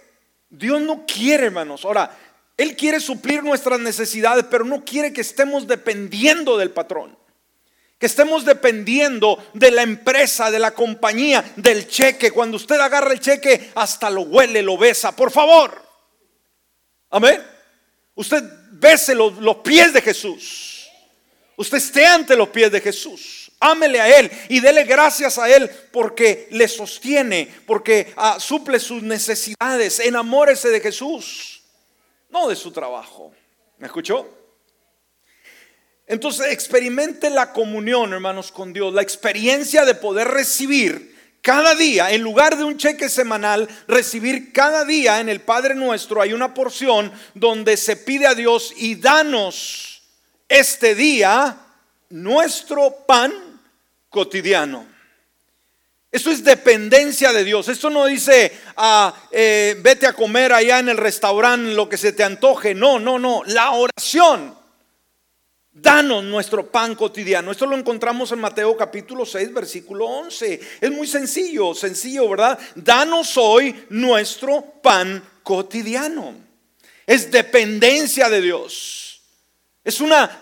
Dios 0.51 0.81
no 0.81 1.05
quiere, 1.07 1.47
hermanos. 1.47 1.85
Ahora, 1.85 2.17
Él 2.57 2.77
quiere 2.77 3.01
suplir 3.01 3.43
nuestras 3.43 3.81
necesidades, 3.81 4.45
pero 4.51 4.65
no 4.65 4.85
quiere 4.85 5.13
que 5.13 5.21
estemos 5.21 5.67
dependiendo 5.67 6.59
del 6.59 6.71
patrón. 6.71 7.17
Que 7.99 8.07
estemos 8.07 8.45
dependiendo 8.45 9.39
de 9.55 9.71
la 9.71 9.83
empresa, 9.83 10.51
de 10.51 10.59
la 10.59 10.73
compañía, 10.73 11.45
del 11.57 11.87
cheque. 11.87 12.33
Cuando 12.33 12.57
usted 12.57 12.81
agarra 12.81 13.13
el 13.13 13.21
cheque, 13.21 13.71
hasta 13.77 14.11
lo 14.11 14.23
huele, 14.23 14.61
lo 14.63 14.77
besa. 14.77 15.15
Por 15.15 15.31
favor. 15.31 15.81
Amén. 17.11 17.41
Usted 18.15 18.43
bese 18.73 19.15
los, 19.15 19.39
los 19.39 19.59
pies 19.59 19.93
de 19.93 20.03
Jesús. 20.03 20.89
Usted 21.57 21.79
esté 21.79 22.05
ante 22.05 22.37
los 22.37 22.49
pies 22.49 22.73
de 22.73 22.81
Jesús. 22.81 23.41
Ámele 23.64 24.01
a 24.01 24.18
Él 24.18 24.31
y 24.48 24.59
dele 24.59 24.83
gracias 24.83 25.38
a 25.38 25.48
Él 25.48 25.70
porque 25.92 26.48
le 26.51 26.66
sostiene, 26.66 27.48
porque 27.64 28.12
ah, 28.16 28.38
suple 28.40 28.81
sus 28.81 29.03
necesidades. 29.03 30.01
Enamórese 30.01 30.68
de 30.68 30.81
Jesús, 30.81 31.62
no 32.29 32.48
de 32.48 32.57
su 32.57 32.72
trabajo. 32.72 33.33
¿Me 33.79 33.87
escuchó? 33.87 34.29
Entonces 36.09 36.53
experimente 36.53 37.31
la 37.31 37.53
comunión, 37.53 38.12
hermanos, 38.12 38.51
con 38.51 38.72
Dios, 38.72 38.92
la 38.92 39.03
experiencia 39.03 39.85
de 39.85 39.94
poder 39.94 40.27
recibir 40.27 41.12
cada 41.40 41.75
día, 41.75 42.12
en 42.12 42.22
lugar 42.22 42.57
de 42.57 42.64
un 42.64 42.77
cheque 42.77 43.09
semanal, 43.09 43.68
recibir 43.88 44.53
cada 44.53 44.85
día 44.85 45.20
en 45.20 45.29
el 45.29 45.40
Padre 45.40 45.75
nuestro, 45.75 46.20
hay 46.20 46.33
una 46.33 46.55
porción 46.55 47.12
donde 47.35 47.77
se 47.77 47.96
pide 47.96 48.27
a 48.27 48.35
Dios 48.35 48.72
y 48.77 48.94
danos 48.94 50.03
este 50.48 50.94
día 50.94 51.59
nuestro 52.11 53.05
pan 53.07 53.33
cotidiano. 54.12 54.87
Esto 56.12 56.31
es 56.31 56.44
dependencia 56.44 57.33
de 57.33 57.42
Dios. 57.42 57.68
Esto 57.68 57.88
no 57.88 58.05
dice, 58.05 58.53
ah, 58.77 59.14
eh, 59.31 59.77
vete 59.81 60.07
a 60.07 60.12
comer 60.12 60.53
allá 60.53 60.79
en 60.79 60.90
el 60.90 60.98
restaurante 60.98 61.75
lo 61.75 61.88
que 61.88 61.96
se 61.96 62.12
te 62.12 62.22
antoje. 62.22 62.75
No, 62.75 63.01
no, 63.01 63.18
no. 63.18 63.42
La 63.46 63.70
oración. 63.70 64.55
Danos 65.72 66.22
nuestro 66.22 66.70
pan 66.70 66.94
cotidiano. 66.94 67.51
Esto 67.51 67.64
lo 67.64 67.79
encontramos 67.79 68.31
en 68.31 68.40
Mateo 68.40 68.77
capítulo 68.77 69.25
6, 69.25 69.55
versículo 69.55 70.05
11. 70.05 70.61
Es 70.83 70.90
muy 70.90 71.07
sencillo, 71.07 71.75
sencillo, 71.75 72.29
¿verdad? 72.29 72.59
Danos 72.75 73.38
hoy 73.38 73.87
nuestro 73.88 74.61
pan 74.83 75.27
cotidiano. 75.42 76.35
Es 77.07 77.31
dependencia 77.31 78.29
de 78.29 78.42
Dios. 78.42 79.02
Es 79.85 80.01
una, 80.01 80.38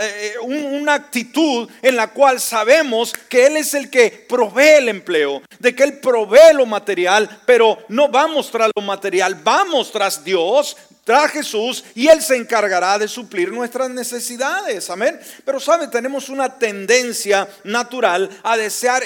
eh, 0.00 0.34
una 0.40 0.94
actitud 0.94 1.68
en 1.82 1.94
la 1.94 2.08
cual 2.08 2.40
sabemos 2.40 3.12
que 3.28 3.46
Él 3.46 3.58
es 3.58 3.74
el 3.74 3.90
que 3.90 4.24
provee 4.26 4.78
el 4.78 4.88
empleo, 4.88 5.42
de 5.58 5.74
que 5.74 5.82
Él 5.82 5.98
provee 5.98 6.54
lo 6.54 6.64
material, 6.64 7.42
pero 7.44 7.78
no 7.88 8.08
vamos 8.08 8.50
tras 8.50 8.70
lo 8.74 8.80
material, 8.80 9.34
vamos 9.34 9.92
tras 9.92 10.24
Dios, 10.24 10.74
tras 11.04 11.32
Jesús, 11.32 11.84
y 11.94 12.08
Él 12.08 12.22
se 12.22 12.34
encargará 12.34 12.98
de 12.98 13.08
suplir 13.08 13.52
nuestras 13.52 13.90
necesidades. 13.90 14.88
Amén. 14.88 15.20
Pero 15.44 15.60
sabe, 15.60 15.88
tenemos 15.88 16.30
una 16.30 16.58
tendencia 16.58 17.46
natural 17.62 18.30
a 18.42 18.56
desear 18.56 19.02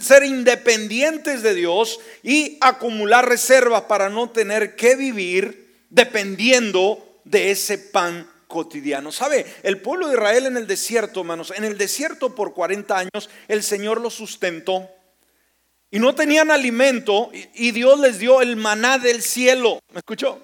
ser 0.00 0.24
independientes 0.24 1.44
de 1.44 1.54
Dios 1.54 2.00
y 2.24 2.58
acumular 2.60 3.28
reservas 3.28 3.82
para 3.82 4.08
no 4.08 4.28
tener 4.30 4.74
que 4.74 4.96
vivir 4.96 5.84
dependiendo 5.88 7.20
de 7.24 7.52
ese 7.52 7.78
pan 7.78 8.28
cotidiano. 8.48 9.12
¿Sabe? 9.12 9.46
El 9.62 9.80
pueblo 9.80 10.08
de 10.08 10.14
Israel 10.14 10.46
en 10.46 10.56
el 10.56 10.66
desierto, 10.66 11.20
hermanos, 11.20 11.52
en 11.54 11.64
el 11.64 11.78
desierto 11.78 12.34
por 12.34 12.54
40 12.54 12.98
años 12.98 13.30
el 13.46 13.62
Señor 13.62 14.00
los 14.00 14.14
sustentó. 14.14 14.90
Y 15.90 16.00
no 16.00 16.14
tenían 16.14 16.50
alimento 16.50 17.30
y 17.54 17.70
Dios 17.70 18.00
les 18.00 18.18
dio 18.18 18.42
el 18.42 18.56
maná 18.56 18.98
del 18.98 19.22
cielo. 19.22 19.78
¿Me 19.92 19.98
escuchó? 19.98 20.42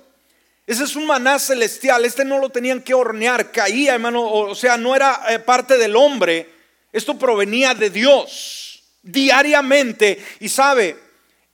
Ese 0.67 0.85
es 0.85 0.97
un 0.97 1.07
maná 1.07 1.38
celestial. 1.38 2.05
Este 2.05 2.25
no 2.25 2.38
lo 2.38 2.49
tenían 2.49 2.81
que 2.81 2.95
hornear, 2.95 3.51
caía, 3.51 3.95
hermano. 3.95 4.31
O 4.31 4.55
sea, 4.55 4.79
no 4.79 4.97
era 4.97 5.21
eh, 5.29 5.38
parte 5.38 5.77
del 5.77 5.97
hombre. 5.97 6.49
Esto 6.93 7.19
provenía 7.19 7.75
de 7.75 7.90
Dios 7.90 8.83
diariamente. 9.03 10.25
Y 10.40 10.49
sabe, 10.49 10.97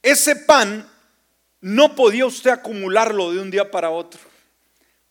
ese 0.03 0.37
pan 0.37 0.89
no 1.61 1.95
podía 1.95 2.27
usted 2.27 2.51
acumularlo 2.51 3.33
de 3.33 3.41
un 3.41 3.51
día 3.51 3.71
para 3.71 3.91
otro. 3.91 4.30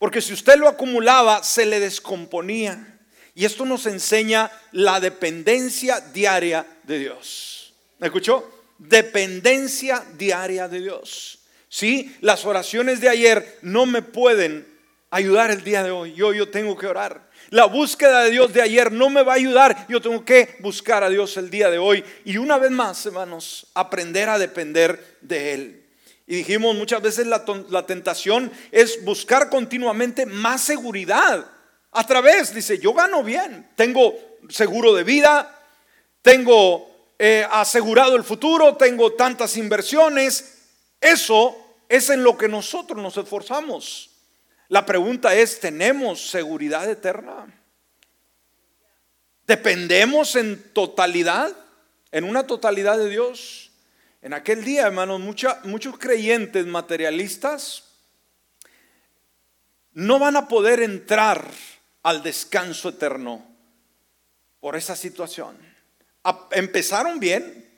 Porque 0.00 0.22
si 0.22 0.32
usted 0.32 0.56
lo 0.56 0.66
acumulaba, 0.66 1.42
se 1.42 1.66
le 1.66 1.78
descomponía. 1.78 2.98
Y 3.34 3.44
esto 3.44 3.66
nos 3.66 3.84
enseña 3.84 4.50
la 4.72 4.98
dependencia 4.98 6.00
diaria 6.00 6.66
de 6.84 7.00
Dios. 7.00 7.74
¿Me 7.98 8.06
escuchó? 8.06 8.50
Dependencia 8.78 10.02
diaria 10.16 10.68
de 10.68 10.80
Dios. 10.80 11.40
Sí, 11.68 12.16
las 12.22 12.46
oraciones 12.46 13.02
de 13.02 13.10
ayer 13.10 13.58
no 13.60 13.84
me 13.84 14.00
pueden 14.00 14.66
ayudar 15.10 15.50
el 15.50 15.62
día 15.62 15.82
de 15.82 15.90
hoy. 15.90 16.14
Yo, 16.14 16.32
yo 16.32 16.48
tengo 16.48 16.78
que 16.78 16.86
orar. 16.86 17.28
La 17.50 17.66
búsqueda 17.66 18.24
de 18.24 18.30
Dios 18.30 18.54
de 18.54 18.62
ayer 18.62 18.90
no 18.90 19.10
me 19.10 19.22
va 19.22 19.34
a 19.34 19.36
ayudar. 19.36 19.86
Yo 19.86 20.00
tengo 20.00 20.24
que 20.24 20.56
buscar 20.60 21.04
a 21.04 21.10
Dios 21.10 21.36
el 21.36 21.50
día 21.50 21.68
de 21.68 21.76
hoy. 21.76 22.02
Y 22.24 22.38
una 22.38 22.56
vez 22.56 22.70
más, 22.70 23.04
hermanos, 23.04 23.66
aprender 23.74 24.30
a 24.30 24.38
depender 24.38 25.18
de 25.20 25.52
Él. 25.52 25.79
Y 26.30 26.36
dijimos 26.36 26.76
muchas 26.76 27.02
veces 27.02 27.26
la, 27.26 27.86
tentación 27.86 28.52
es 28.70 29.04
buscar 29.04 29.50
continuamente 29.50 30.26
más 30.26 30.60
seguridad. 30.60 31.44
A 31.90 32.06
través, 32.06 32.54
dice, 32.54 32.78
yo 32.78 32.94
gano 32.94 33.24
bien, 33.24 33.68
tengo 33.74 34.14
seguro 34.48 34.94
de 34.94 35.02
vida, 35.02 35.60
tengo 36.22 36.88
eh, 37.18 37.44
asegurado 37.50 38.14
el 38.14 38.22
futuro, 38.22 38.76
tengo 38.76 39.14
tantas 39.14 39.56
inversiones. 39.56 40.68
Eso 41.00 41.56
es 41.88 42.10
en 42.10 42.22
lo 42.22 42.38
que 42.38 42.46
nosotros 42.46 43.02
nos 43.02 43.16
esforzamos. 43.16 44.10
La 44.68 44.86
pregunta 44.86 45.34
es, 45.34 45.58
¿tenemos 45.58 46.30
seguridad 46.30 46.88
eterna? 46.88 47.52
¿Dependemos 49.48 50.36
en 50.36 50.62
totalidad, 50.74 51.50
en 52.12 52.22
una 52.22 52.46
totalidad 52.46 52.98
de 52.98 53.08
Dios? 53.08 53.69
En 54.22 54.34
aquel 54.34 54.64
día, 54.64 54.86
hermanos, 54.86 55.20
muchos 55.20 55.98
creyentes 55.98 56.66
materialistas 56.66 57.84
no 59.92 60.18
van 60.18 60.36
a 60.36 60.48
poder 60.48 60.82
entrar 60.82 61.50
al 62.02 62.22
descanso 62.22 62.90
eterno 62.90 63.44
por 64.60 64.76
esa 64.76 64.94
situación. 64.94 65.56
Empezaron 66.52 67.18
bien, 67.18 67.68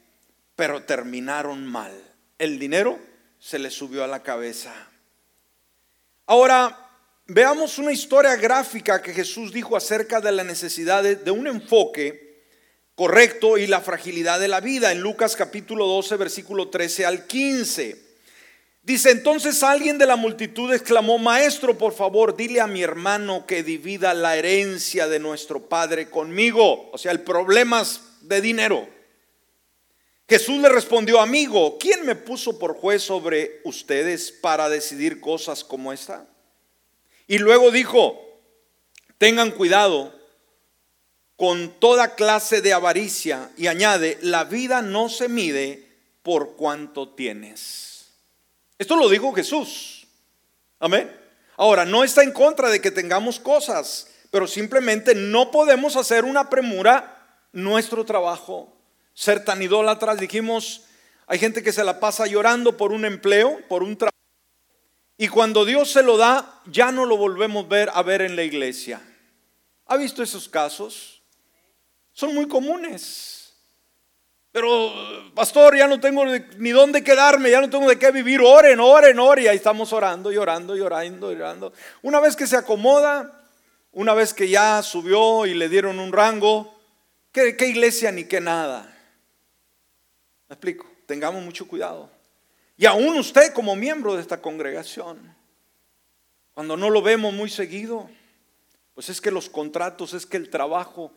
pero 0.56 0.82
terminaron 0.82 1.66
mal. 1.66 1.92
El 2.38 2.58
dinero 2.58 2.98
se 3.38 3.58
les 3.58 3.74
subió 3.74 4.04
a 4.04 4.08
la 4.08 4.22
cabeza. 4.22 4.72
Ahora, 6.26 6.90
veamos 7.26 7.78
una 7.78 7.92
historia 7.92 8.36
gráfica 8.36 9.00
que 9.00 9.12
Jesús 9.12 9.52
dijo 9.52 9.76
acerca 9.76 10.20
de 10.20 10.32
la 10.32 10.44
necesidad 10.44 11.02
de, 11.02 11.30
un 11.30 11.46
enfoque 11.46 12.31
correcto 12.94 13.58
y 13.58 13.66
la 13.66 13.80
fragilidad 13.80 14.40
de 14.40 14.48
la 14.48 14.60
vida 14.60 14.92
en 14.92 15.00
Lucas 15.00 15.36
capítulo 15.36 15.86
12, 15.86 16.16
versículo 16.16 16.68
13 16.68 17.06
al 17.06 17.26
15. 17.26 18.12
Dice, 18.82 19.10
entonces 19.12 19.62
alguien 19.62 19.96
de 19.96 20.06
la 20.06 20.16
multitud 20.16 20.72
exclamó, 20.72 21.16
Maestro, 21.16 21.78
por 21.78 21.94
favor, 21.94 22.36
dile 22.36 22.60
a 22.60 22.66
mi 22.66 22.82
hermano 22.82 23.46
que 23.46 23.62
divida 23.62 24.12
la 24.12 24.36
herencia 24.36 25.06
de 25.06 25.20
nuestro 25.20 25.68
Padre 25.68 26.10
conmigo. 26.10 26.90
O 26.90 26.98
sea, 26.98 27.12
el 27.12 27.20
problema 27.20 27.84
de 28.22 28.40
dinero. 28.40 28.88
Jesús 30.28 30.60
le 30.60 30.68
respondió, 30.68 31.20
amigo, 31.20 31.78
¿quién 31.78 32.04
me 32.04 32.16
puso 32.16 32.58
por 32.58 32.74
juez 32.74 33.02
sobre 33.02 33.60
ustedes 33.64 34.32
para 34.32 34.68
decidir 34.68 35.20
cosas 35.20 35.62
como 35.62 35.92
esta? 35.92 36.26
Y 37.28 37.38
luego 37.38 37.70
dijo, 37.70 38.18
tengan 39.18 39.52
cuidado 39.52 40.12
con 41.42 41.70
toda 41.80 42.14
clase 42.14 42.60
de 42.60 42.72
avaricia 42.72 43.50
y 43.56 43.66
añade, 43.66 44.16
la 44.22 44.44
vida 44.44 44.80
no 44.80 45.08
se 45.08 45.28
mide 45.28 45.88
por 46.22 46.54
cuanto 46.54 47.08
tienes. 47.08 48.12
Esto 48.78 48.94
lo 48.94 49.08
dijo 49.08 49.32
Jesús. 49.32 50.06
Amén. 50.78 51.10
Ahora, 51.56 51.84
no 51.84 52.04
está 52.04 52.22
en 52.22 52.30
contra 52.30 52.70
de 52.70 52.80
que 52.80 52.92
tengamos 52.92 53.40
cosas, 53.40 54.06
pero 54.30 54.46
simplemente 54.46 55.16
no 55.16 55.50
podemos 55.50 55.96
hacer 55.96 56.24
una 56.24 56.48
premura 56.48 57.40
nuestro 57.50 58.04
trabajo. 58.04 58.72
Ser 59.12 59.44
tan 59.44 59.60
idólatras, 59.62 60.20
dijimos, 60.20 60.82
hay 61.26 61.40
gente 61.40 61.64
que 61.64 61.72
se 61.72 61.82
la 61.82 61.98
pasa 61.98 62.28
llorando 62.28 62.76
por 62.76 62.92
un 62.92 63.04
empleo, 63.04 63.58
por 63.68 63.82
un 63.82 63.96
trabajo, 63.96 64.16
y 65.18 65.26
cuando 65.26 65.64
Dios 65.64 65.90
se 65.90 66.04
lo 66.04 66.18
da, 66.18 66.62
ya 66.66 66.92
no 66.92 67.04
lo 67.04 67.16
volvemos 67.16 67.66
ver, 67.66 67.90
a 67.92 68.04
ver 68.04 68.22
en 68.22 68.36
la 68.36 68.44
iglesia. 68.44 69.00
¿Ha 69.86 69.96
visto 69.96 70.22
esos 70.22 70.48
casos? 70.48 71.21
Son 72.12 72.34
muy 72.34 72.46
comunes. 72.46 73.54
Pero, 74.52 74.92
pastor, 75.34 75.76
ya 75.76 75.86
no 75.86 75.98
tengo 75.98 76.24
ni 76.58 76.70
dónde 76.70 77.02
quedarme, 77.02 77.50
ya 77.50 77.60
no 77.60 77.70
tengo 77.70 77.88
de 77.88 77.98
qué 77.98 78.10
vivir. 78.10 78.40
Oren, 78.42 78.80
oren, 78.80 79.18
oren. 79.18 79.44
Y 79.44 79.48
ahí 79.48 79.56
estamos 79.56 79.92
orando, 79.94 80.30
llorando, 80.30 80.76
llorando, 80.76 81.32
llorando. 81.32 81.72
Una 82.02 82.20
vez 82.20 82.36
que 82.36 82.46
se 82.46 82.56
acomoda, 82.56 83.46
una 83.92 84.12
vez 84.12 84.34
que 84.34 84.48
ya 84.48 84.82
subió 84.82 85.46
y 85.46 85.54
le 85.54 85.70
dieron 85.70 85.98
un 85.98 86.12
rango, 86.12 86.78
¿qué, 87.32 87.56
qué 87.56 87.68
iglesia 87.68 88.12
ni 88.12 88.24
qué 88.24 88.42
nada? 88.42 88.94
¿Me 90.48 90.54
explico? 90.54 90.86
Tengamos 91.06 91.42
mucho 91.42 91.66
cuidado. 91.66 92.10
Y 92.76 92.84
aún 92.84 93.16
usted 93.18 93.54
como 93.54 93.74
miembro 93.74 94.16
de 94.16 94.20
esta 94.20 94.42
congregación, 94.42 95.34
cuando 96.52 96.76
no 96.76 96.90
lo 96.90 97.00
vemos 97.00 97.32
muy 97.32 97.48
seguido, 97.48 98.10
pues 98.94 99.08
es 99.08 99.20
que 99.20 99.30
los 99.30 99.48
contratos, 99.48 100.12
es 100.12 100.26
que 100.26 100.36
el 100.36 100.50
trabajo, 100.50 101.10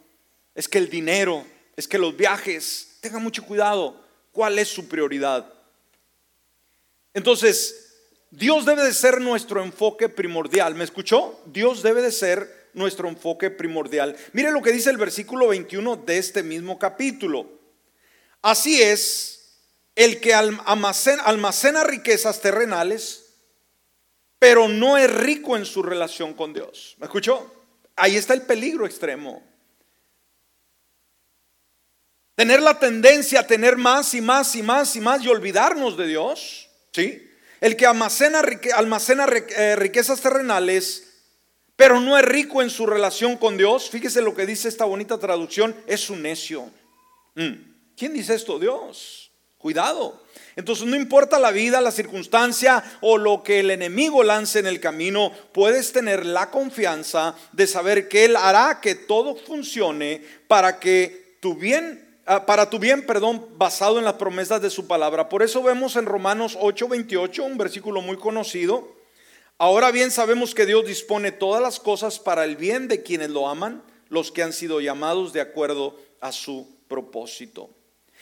es 0.56 0.68
que 0.68 0.80
el 0.80 0.90
dinero, 0.90 1.46
es 1.76 1.88
que 1.88 2.00
los 2.00 2.16
viajes, 2.18 2.96
Tenga 3.06 3.20
mucho 3.20 3.46
cuidado. 3.46 4.02
¿Cuál 4.32 4.58
es 4.58 4.68
su 4.68 4.88
prioridad? 4.88 5.46
Entonces, 7.14 7.94
Dios 8.32 8.66
debe 8.66 8.84
de 8.84 8.96
ser 8.96 9.22
nuestro 9.22 9.64
enfoque 9.64 10.10
primordial. 10.10 10.74
¿Me 10.74 10.84
escuchó? 10.84 11.40
Dios 11.46 11.84
debe 11.84 12.02
de 12.02 12.12
ser 12.12 12.72
nuestro 12.74 13.08
enfoque 13.08 13.52
primordial. 13.52 14.18
Mire 14.34 14.50
lo 14.50 14.64
que 14.64 14.72
dice 14.72 14.90
el 14.90 14.98
versículo 14.98 15.50
21 15.50 15.98
de 15.98 16.18
este 16.18 16.42
mismo 16.42 16.80
capítulo. 16.80 17.48
Así 18.42 18.82
es, 18.82 19.60
el 19.94 20.20
que 20.20 20.34
almacena, 20.34 21.22
almacena 21.22 21.84
riquezas 21.84 22.42
terrenales, 22.42 23.36
pero 24.40 24.68
no 24.68 24.98
es 24.98 25.14
rico 25.14 25.56
en 25.56 25.66
su 25.66 25.84
relación 25.84 26.34
con 26.34 26.54
Dios. 26.54 26.96
¿Me 26.98 27.06
escuchó? 27.06 27.54
Ahí 27.96 28.16
está 28.16 28.34
el 28.34 28.42
peligro 28.42 28.88
extremo. 28.88 29.55
Tener 32.36 32.62
la 32.62 32.78
tendencia 32.78 33.40
a 33.40 33.48
tener 33.48 33.78
más 33.78 34.14
y 34.14 34.22
más 34.22 34.56
y 34.56 34.62
más 34.62 34.96
y 34.96 35.02
más 35.02 35.24
y 35.24 35.30
olvidarnos 35.30 35.96
de 35.98 36.08
Dios. 36.08 36.70
¿Sí? 36.92 37.26
El 37.62 37.76
que 37.78 37.86
almacena, 37.86 38.42
eh, 38.42 39.76
riquezas 39.78 40.22
terrenales, 40.22 41.06
pero 41.76 42.00
no 42.00 42.18
es 42.18 42.26
rico 42.26 42.62
en 42.62 42.70
su 42.70 42.86
relación 42.86 43.38
con 43.38 43.58
Dios. 43.58 43.90
Fíjese 43.90 44.22
lo 44.22 44.36
que 44.36 44.46
dice 44.46 44.68
esta 44.68 44.86
bonita 44.86 45.18
traducción, 45.18 45.76
es 45.88 46.10
un 46.10 46.22
necio. 46.22 46.70
Mm. 47.36 47.54
¿Quién 47.98 48.14
dice 48.14 48.36
esto? 48.36 48.60
Dios. 48.60 49.32
Cuidado. 49.58 50.24
Entonces 50.56 50.86
no 50.86 50.96
importa 50.96 51.40
la 51.40 51.52
vida, 51.52 51.82
la 51.82 51.92
circunstancia 51.92 52.84
o 53.02 53.18
lo 53.18 53.44
que 53.44 53.62
el 53.62 53.72
enemigo 53.72 54.24
lance 54.24 54.60
en 54.60 54.68
el 54.68 54.80
camino, 54.80 55.32
puedes 55.54 55.92
tener 55.92 56.26
la 56.26 56.52
confianza 56.52 57.36
de 57.52 57.68
saber 57.68 58.08
que 58.08 58.26
Él 58.26 58.36
hará 58.36 58.80
que 58.80 58.96
todo 58.96 59.36
funcione 59.36 60.22
para 60.48 60.80
que 60.80 61.38
tu 61.42 61.56
bien 61.56 62.05
para 62.26 62.70
tu 62.70 62.80
bien, 62.80 63.06
perdón, 63.06 63.46
basado 63.58 64.00
en 64.00 64.06
las 64.06 64.16
promesas 64.16 64.62
de 64.62 64.70
su 64.70 64.88
palabra. 64.88 65.30
Por 65.30 65.44
eso 65.44 65.62
vemos 65.62 65.96
en 65.96 66.06
Romanos 66.06 66.58
8:28, 66.60 67.44
un 67.44 67.58
versículo 67.58 68.02
muy 68.02 68.18
conocido. 68.18 68.96
Ahora 69.58 69.92
bien 69.92 70.12
sabemos 70.12 70.54
que 70.54 70.66
Dios 70.66 70.86
dispone 70.86 71.32
todas 71.32 71.62
las 71.62 71.80
cosas 71.80 72.20
para 72.20 72.44
el 72.44 72.56
bien 72.58 72.88
de 72.88 73.04
quienes 73.04 73.30
lo 73.30 73.48
aman, 73.48 73.84
los 74.10 74.32
que 74.32 74.44
han 74.44 74.54
sido 74.54 74.82
llamados 74.82 75.34
de 75.34 75.42
acuerdo 75.42 75.98
a 76.20 76.32
su 76.32 76.68
propósito. 76.88 77.70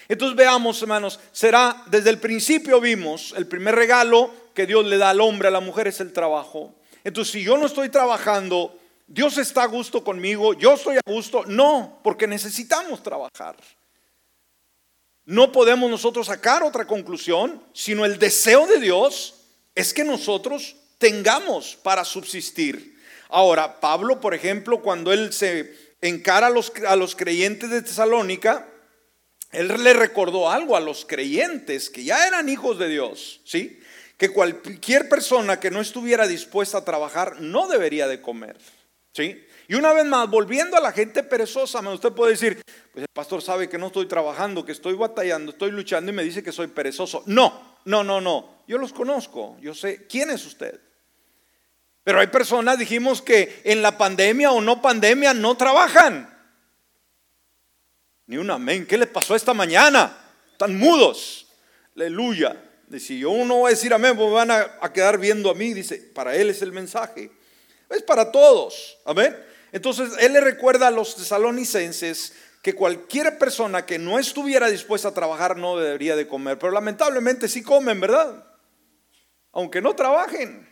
Entonces 0.10 0.36
veamos, 0.36 0.82
hermanos, 0.82 1.20
será 1.32 1.84
desde 1.88 2.10
el 2.10 2.20
principio 2.20 2.82
vimos 2.82 3.34
el 3.38 3.48
primer 3.48 3.76
regalo 3.76 4.32
que 4.54 4.66
Dios 4.66 4.86
le 4.86 4.98
da 4.98 5.12
al 5.12 5.22
hombre, 5.22 5.48
a 5.48 5.52
la 5.52 5.62
mujer 5.62 5.88
es 5.88 6.00
el 6.02 6.12
trabajo. 6.14 6.76
Entonces, 7.04 7.32
si 7.32 7.44
yo 7.44 7.58
no 7.58 7.66
estoy 7.66 7.90
trabajando, 7.90 8.78
Dios 9.08 9.38
está 9.38 9.64
a 9.64 9.68
gusto 9.68 10.04
conmigo, 10.04 10.54
yo 10.54 10.74
estoy 10.74 10.98
a 10.98 11.02
gusto, 11.06 11.44
no, 11.46 12.00
porque 12.04 12.28
necesitamos 12.28 13.02
trabajar. 13.02 13.56
No 15.26 15.52
podemos 15.52 15.90
nosotros 15.90 16.28
sacar 16.28 16.64
otra 16.64 16.86
conclusión, 16.86 17.64
sino 17.74 18.04
el 18.06 18.20
deseo 18.20 18.68
de 18.68 18.80
Dios 18.80 19.36
es 19.76 19.94
que 19.94 20.04
nosotros 20.04 20.76
tengamos 20.98 21.78
para 21.82 22.04
subsistir. 22.04 23.00
Ahora, 23.30 23.80
Pablo, 23.80 24.20
por 24.20 24.34
ejemplo, 24.34 24.82
cuando 24.82 25.14
él 25.14 25.32
se 25.32 25.76
encara 26.02 26.48
a 26.48 26.50
los, 26.50 26.74
a 26.88 26.96
los 26.96 27.16
creyentes 27.16 27.70
de 27.70 27.82
Tesalónica, 27.82 28.68
él 29.52 29.72
le 29.84 29.94
recordó 29.94 30.50
algo 30.50 30.76
a 30.76 30.82
los 30.82 31.06
creyentes 31.06 31.90
que 31.90 32.04
ya 32.04 32.28
eran 32.28 32.50
hijos 32.50 32.78
de 32.78 32.90
Dios, 32.90 33.42
¿sí? 33.46 33.80
Que 34.18 34.30
cualquier 34.30 35.08
persona 35.08 35.60
que 35.60 35.72
no 35.72 35.80
estuviera 35.80 36.28
dispuesta 36.28 36.80
a 36.80 36.86
trabajar 36.86 37.40
no 37.40 37.68
debería 37.68 38.08
de 38.08 38.22
comer, 38.22 38.58
¿sí? 39.14 39.46
Y 39.74 39.76
una 39.76 39.92
vez 39.92 40.06
más, 40.06 40.30
volviendo 40.30 40.78
a 40.78 40.80
la 40.80 40.92
gente 40.92 41.24
perezosa, 41.24 41.80
usted 41.80 42.12
puede 42.12 42.34
decir, 42.34 42.62
pues 42.92 43.02
el 43.02 43.08
pastor 43.12 43.42
sabe 43.42 43.68
que 43.68 43.80
no 43.80 43.88
estoy 43.88 44.06
trabajando, 44.06 44.64
que 44.64 44.72
estoy 44.72 44.94
batallando, 44.94 45.52
estoy 45.52 45.72
luchando 45.72 46.12
y 46.12 46.14
me 46.14 46.24
dice 46.24 46.44
que 46.44 46.52
soy 46.52 46.68
perezoso. 46.68 47.24
No, 47.26 47.80
no, 47.86 48.04
no, 48.04 48.22
no. 48.22 48.62
Yo 48.68 48.78
los 48.78 48.94
conozco, 48.94 49.58
yo 49.62 49.74
sé 49.74 50.06
quién 50.06 50.30
es 50.30 50.46
usted. 50.46 50.80
Pero 52.04 52.20
hay 52.20 52.28
personas, 52.28 52.78
dijimos 52.78 53.24
que 53.24 53.62
en 53.64 53.82
la 53.82 53.98
pandemia 53.98 54.52
o 54.52 54.62
no 54.62 54.80
pandemia 54.80 55.34
no 55.34 55.58
trabajan. 55.58 56.32
Ni 58.28 58.38
un 58.38 58.52
amén. 58.52 58.86
¿Qué 58.86 58.96
les 58.96 59.10
pasó 59.10 59.36
esta 59.36 59.56
mañana? 59.56 60.16
Están 60.52 60.78
mudos. 60.78 61.48
Aleluya. 61.96 62.64
Si 63.00 63.18
yo 63.18 63.32
uno 63.32 63.62
va 63.62 63.70
a 63.70 63.72
decir 63.72 63.92
amén, 63.92 64.16
pues 64.16 64.32
van 64.32 64.52
a, 64.52 64.78
a 64.82 64.94
quedar 64.94 65.18
viendo 65.18 65.50
a 65.50 65.56
mí. 65.56 65.74
Dice, 65.74 65.96
para 66.14 66.36
él 66.36 66.52
es 66.52 66.62
el 66.62 66.72
mensaje. 66.72 67.32
Es 67.90 68.04
para 68.04 68.32
todos. 68.32 69.00
Amén. 69.04 69.36
Entonces, 69.74 70.12
él 70.20 70.34
le 70.34 70.40
recuerda 70.40 70.88
a 70.88 70.92
los 70.92 71.16
tesalonicenses 71.16 72.34
que 72.62 72.76
cualquier 72.76 73.40
persona 73.40 73.86
que 73.86 73.98
no 73.98 74.20
estuviera 74.20 74.70
dispuesta 74.70 75.10
a 75.10 75.14
trabajar 75.14 75.58
no 75.58 75.78
debería 75.78 76.16
de 76.16 76.28
comer. 76.28 76.60
Pero 76.60 76.72
lamentablemente 76.72 77.50
sí 77.50 77.64
comen, 77.64 78.00
¿verdad? 78.00 78.46
Aunque 79.52 79.82
no 79.82 79.96
trabajen. 79.96 80.70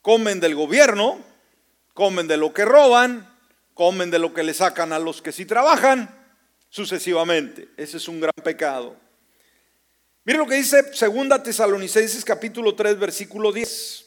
Comen 0.00 0.40
del 0.40 0.54
gobierno, 0.54 1.22
comen 1.92 2.26
de 2.26 2.38
lo 2.38 2.54
que 2.54 2.64
roban, 2.64 3.30
comen 3.74 4.10
de 4.10 4.18
lo 4.18 4.32
que 4.32 4.42
le 4.42 4.54
sacan 4.54 4.94
a 4.94 4.98
los 4.98 5.20
que 5.20 5.30
sí 5.30 5.44
trabajan, 5.44 6.08
sucesivamente. 6.70 7.68
Ese 7.76 7.98
es 7.98 8.08
un 8.08 8.20
gran 8.20 8.32
pecado. 8.42 8.96
Mire 10.24 10.38
lo 10.38 10.46
que 10.46 10.54
dice 10.54 10.94
Segunda 10.94 11.42
Tesalonicenses 11.42 12.24
capítulo 12.24 12.74
3 12.74 12.98
versículo 12.98 13.52
10. 13.52 14.06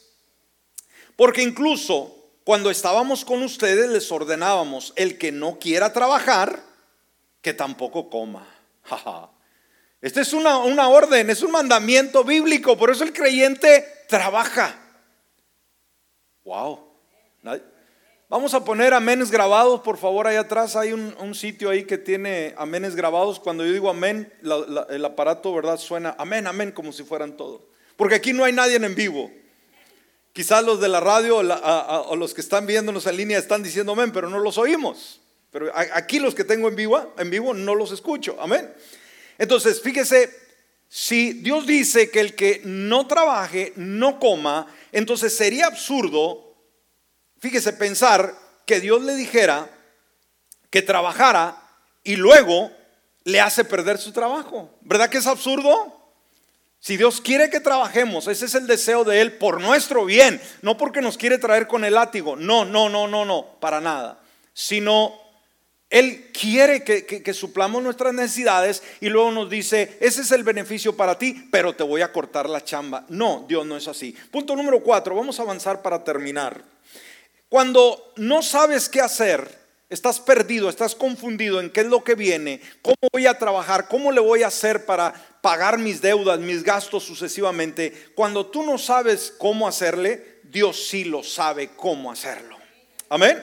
Porque 1.14 1.42
incluso 1.42 2.23
cuando 2.44 2.70
estábamos 2.70 3.24
con 3.24 3.42
ustedes 3.42 3.88
les 3.88 4.12
ordenábamos, 4.12 4.92
el 4.96 5.18
que 5.18 5.32
no 5.32 5.58
quiera 5.58 5.92
trabajar, 5.92 6.62
que 7.40 7.54
tampoco 7.54 8.10
coma. 8.10 8.46
Esta 10.00 10.20
es 10.20 10.34
una, 10.34 10.58
una 10.58 10.88
orden, 10.88 11.30
es 11.30 11.42
un 11.42 11.50
mandamiento 11.50 12.22
bíblico, 12.22 12.76
por 12.76 12.90
eso 12.90 13.04
el 13.04 13.14
creyente 13.14 13.84
trabaja. 14.06 14.78
Wow. 16.44 16.94
Vamos 18.28 18.52
a 18.52 18.64
poner 18.64 18.92
amenes 18.92 19.30
grabados, 19.30 19.80
por 19.80 19.96
favor, 19.96 20.26
ahí 20.26 20.36
atrás 20.36 20.76
hay 20.76 20.92
un, 20.92 21.34
sitio 21.34 21.70
ahí 21.70 21.84
que 21.84 21.98
tiene 21.98 22.54
amenes 22.58 22.96
grabados. 22.96 23.40
Cuando 23.40 23.64
yo 23.64 23.72
digo 23.72 23.88
amén, 23.88 24.32
el 24.90 25.04
aparato, 25.04 25.54
¿verdad? 25.54 25.78
Suena 25.78 26.14
amén, 26.18 26.46
amén, 26.46 26.72
como 26.72 26.92
si 26.92 27.04
fueran 27.04 27.36
todos. 27.36 27.62
Porque 27.96 28.16
aquí 28.16 28.32
no 28.32 28.44
hay 28.44 28.52
nadie 28.52 28.76
en 28.76 28.94
vivo. 28.94 29.30
Quizás 30.34 30.64
los 30.64 30.80
de 30.80 30.88
la 30.88 30.98
radio 30.98 31.36
o 31.36 32.16
los 32.16 32.34
que 32.34 32.40
están 32.40 32.66
viéndonos 32.66 33.06
en 33.06 33.16
línea 33.16 33.38
están 33.38 33.62
diciendo 33.62 33.92
amén, 33.92 34.10
pero 34.12 34.28
no 34.28 34.40
los 34.40 34.58
oímos. 34.58 35.20
Pero 35.52 35.70
aquí 35.72 36.18
los 36.18 36.34
que 36.34 36.42
tengo 36.42 36.66
en 36.68 36.74
vivo, 36.74 37.14
en 37.16 37.30
vivo 37.30 37.54
no 37.54 37.76
los 37.76 37.92
escucho. 37.92 38.36
Amén. 38.40 38.74
Entonces, 39.38 39.80
fíjese, 39.80 40.36
si 40.88 41.34
Dios 41.34 41.68
dice 41.68 42.10
que 42.10 42.18
el 42.18 42.34
que 42.34 42.62
no 42.64 43.06
trabaje, 43.06 43.72
no 43.76 44.18
coma, 44.18 44.66
entonces 44.90 45.36
sería 45.36 45.66
absurdo, 45.66 46.56
fíjese, 47.38 47.72
pensar 47.72 48.34
que 48.66 48.80
Dios 48.80 49.02
le 49.02 49.14
dijera 49.14 49.70
que 50.68 50.82
trabajara 50.82 51.62
y 52.02 52.16
luego 52.16 52.72
le 53.22 53.40
hace 53.40 53.64
perder 53.64 53.98
su 53.98 54.10
trabajo. 54.10 54.76
¿Verdad 54.80 55.08
que 55.08 55.18
es 55.18 55.28
absurdo? 55.28 56.03
Si 56.84 56.98
Dios 56.98 57.22
quiere 57.22 57.48
que 57.48 57.60
trabajemos, 57.60 58.28
ese 58.28 58.44
es 58.44 58.54
el 58.54 58.66
deseo 58.66 59.04
de 59.04 59.22
Él 59.22 59.32
por 59.38 59.58
nuestro 59.58 60.04
bien, 60.04 60.38
no 60.60 60.76
porque 60.76 61.00
nos 61.00 61.16
quiere 61.16 61.38
traer 61.38 61.66
con 61.66 61.82
el 61.82 61.94
látigo, 61.94 62.36
no, 62.36 62.66
no, 62.66 62.90
no, 62.90 63.08
no, 63.08 63.24
no, 63.24 63.56
para 63.58 63.80
nada, 63.80 64.20
sino 64.52 65.18
Él 65.88 66.30
quiere 66.38 66.84
que, 66.84 67.32
suplamos 67.32 67.82
nuestras 67.82 68.12
necesidades 68.12 68.82
y 69.00 69.08
luego 69.08 69.30
nos 69.30 69.48
dice, 69.48 69.96
ese 69.98 70.20
es 70.20 70.30
el 70.32 70.44
beneficio 70.44 70.94
para 70.94 71.18
ti, 71.18 71.48
pero 71.50 71.74
te 71.74 71.84
voy 71.84 72.02
a 72.02 72.12
cortar 72.12 72.50
la 72.50 72.62
chamba. 72.62 73.06
No, 73.08 73.46
Dios 73.48 73.64
no 73.64 73.78
es 73.78 73.88
así. 73.88 74.14
Punto 74.30 74.54
número 74.54 74.82
cuatro, 74.82 75.14
vamos 75.14 75.40
a 75.40 75.44
avanzar 75.44 75.80
para 75.80 76.04
terminar. 76.04 76.62
Cuando 77.48 78.12
no 78.16 78.42
sabes 78.42 78.90
qué 78.90 79.00
hacer, 79.00 79.63
estás 79.94 80.20
perdido, 80.20 80.68
estás 80.68 80.94
confundido 80.94 81.60
en 81.60 81.70
qué 81.70 81.80
es 81.80 81.86
lo 81.86 82.04
que 82.04 82.14
viene, 82.14 82.60
cómo 82.82 82.96
voy 83.12 83.26
a 83.26 83.38
trabajar, 83.38 83.88
cómo 83.88 84.12
le 84.12 84.20
voy 84.20 84.42
a 84.42 84.48
hacer 84.48 84.84
para 84.84 85.14
pagar 85.40 85.78
mis 85.78 86.02
deudas, 86.02 86.38
mis 86.40 86.62
gastos 86.62 87.04
sucesivamente. 87.04 88.10
Cuando 88.14 88.46
tú 88.46 88.62
no 88.62 88.76
sabes 88.76 89.32
cómo 89.38 89.66
hacerle, 89.66 90.40
Dios 90.42 90.88
sí 90.88 91.04
lo 91.04 91.22
sabe 91.22 91.70
cómo 91.76 92.10
hacerlo. 92.10 92.58
Amén. 93.08 93.42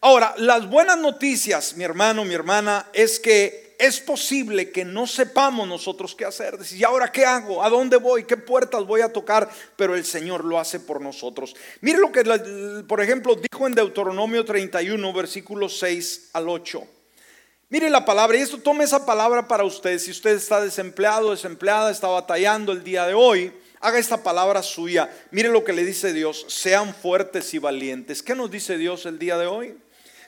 Ahora, 0.00 0.34
las 0.36 0.68
buenas 0.68 0.98
noticias, 0.98 1.74
mi 1.74 1.84
hermano, 1.84 2.24
mi 2.24 2.34
hermana, 2.34 2.86
es 2.92 3.18
que 3.18 3.67
es 3.78 4.00
posible 4.00 4.72
que 4.72 4.84
no 4.84 5.06
sepamos 5.06 5.66
nosotros 5.68 6.16
qué 6.16 6.24
hacer. 6.24 6.58
Decir, 6.58 6.80
¿y 6.80 6.84
ahora 6.84 7.12
qué 7.12 7.24
hago? 7.24 7.62
¿A 7.62 7.70
dónde 7.70 7.96
voy? 7.96 8.24
¿Qué 8.24 8.36
puertas 8.36 8.84
voy 8.84 9.02
a 9.02 9.12
tocar? 9.12 9.48
Pero 9.76 9.94
el 9.94 10.04
Señor 10.04 10.44
lo 10.44 10.58
hace 10.58 10.80
por 10.80 11.00
nosotros. 11.00 11.54
Mire 11.80 11.98
lo 11.98 12.10
que, 12.10 12.24
por 12.88 13.00
ejemplo, 13.00 13.36
dijo 13.36 13.68
en 13.68 13.74
Deuteronomio 13.74 14.44
31, 14.44 15.12
versículos 15.12 15.78
6 15.78 16.30
al 16.32 16.48
8. 16.48 16.84
Mire 17.68 17.88
la 17.88 18.04
palabra, 18.04 18.36
y 18.36 18.40
esto 18.40 18.58
tome 18.58 18.82
esa 18.82 19.06
palabra 19.06 19.46
para 19.46 19.62
usted. 19.62 19.98
Si 20.00 20.10
usted 20.10 20.30
está 20.30 20.60
desempleado, 20.60 21.30
desempleada, 21.30 21.92
está 21.92 22.08
batallando 22.08 22.72
el 22.72 22.82
día 22.82 23.06
de 23.06 23.14
hoy, 23.14 23.52
haga 23.80 23.98
esta 23.98 24.24
palabra 24.24 24.62
suya. 24.64 25.08
Mire 25.30 25.50
lo 25.50 25.62
que 25.62 25.72
le 25.72 25.84
dice 25.84 26.12
Dios, 26.12 26.46
sean 26.48 26.94
fuertes 26.94 27.54
y 27.54 27.58
valientes. 27.58 28.24
¿Qué 28.24 28.34
nos 28.34 28.50
dice 28.50 28.76
Dios 28.76 29.06
el 29.06 29.20
día 29.20 29.38
de 29.38 29.46
hoy? 29.46 29.76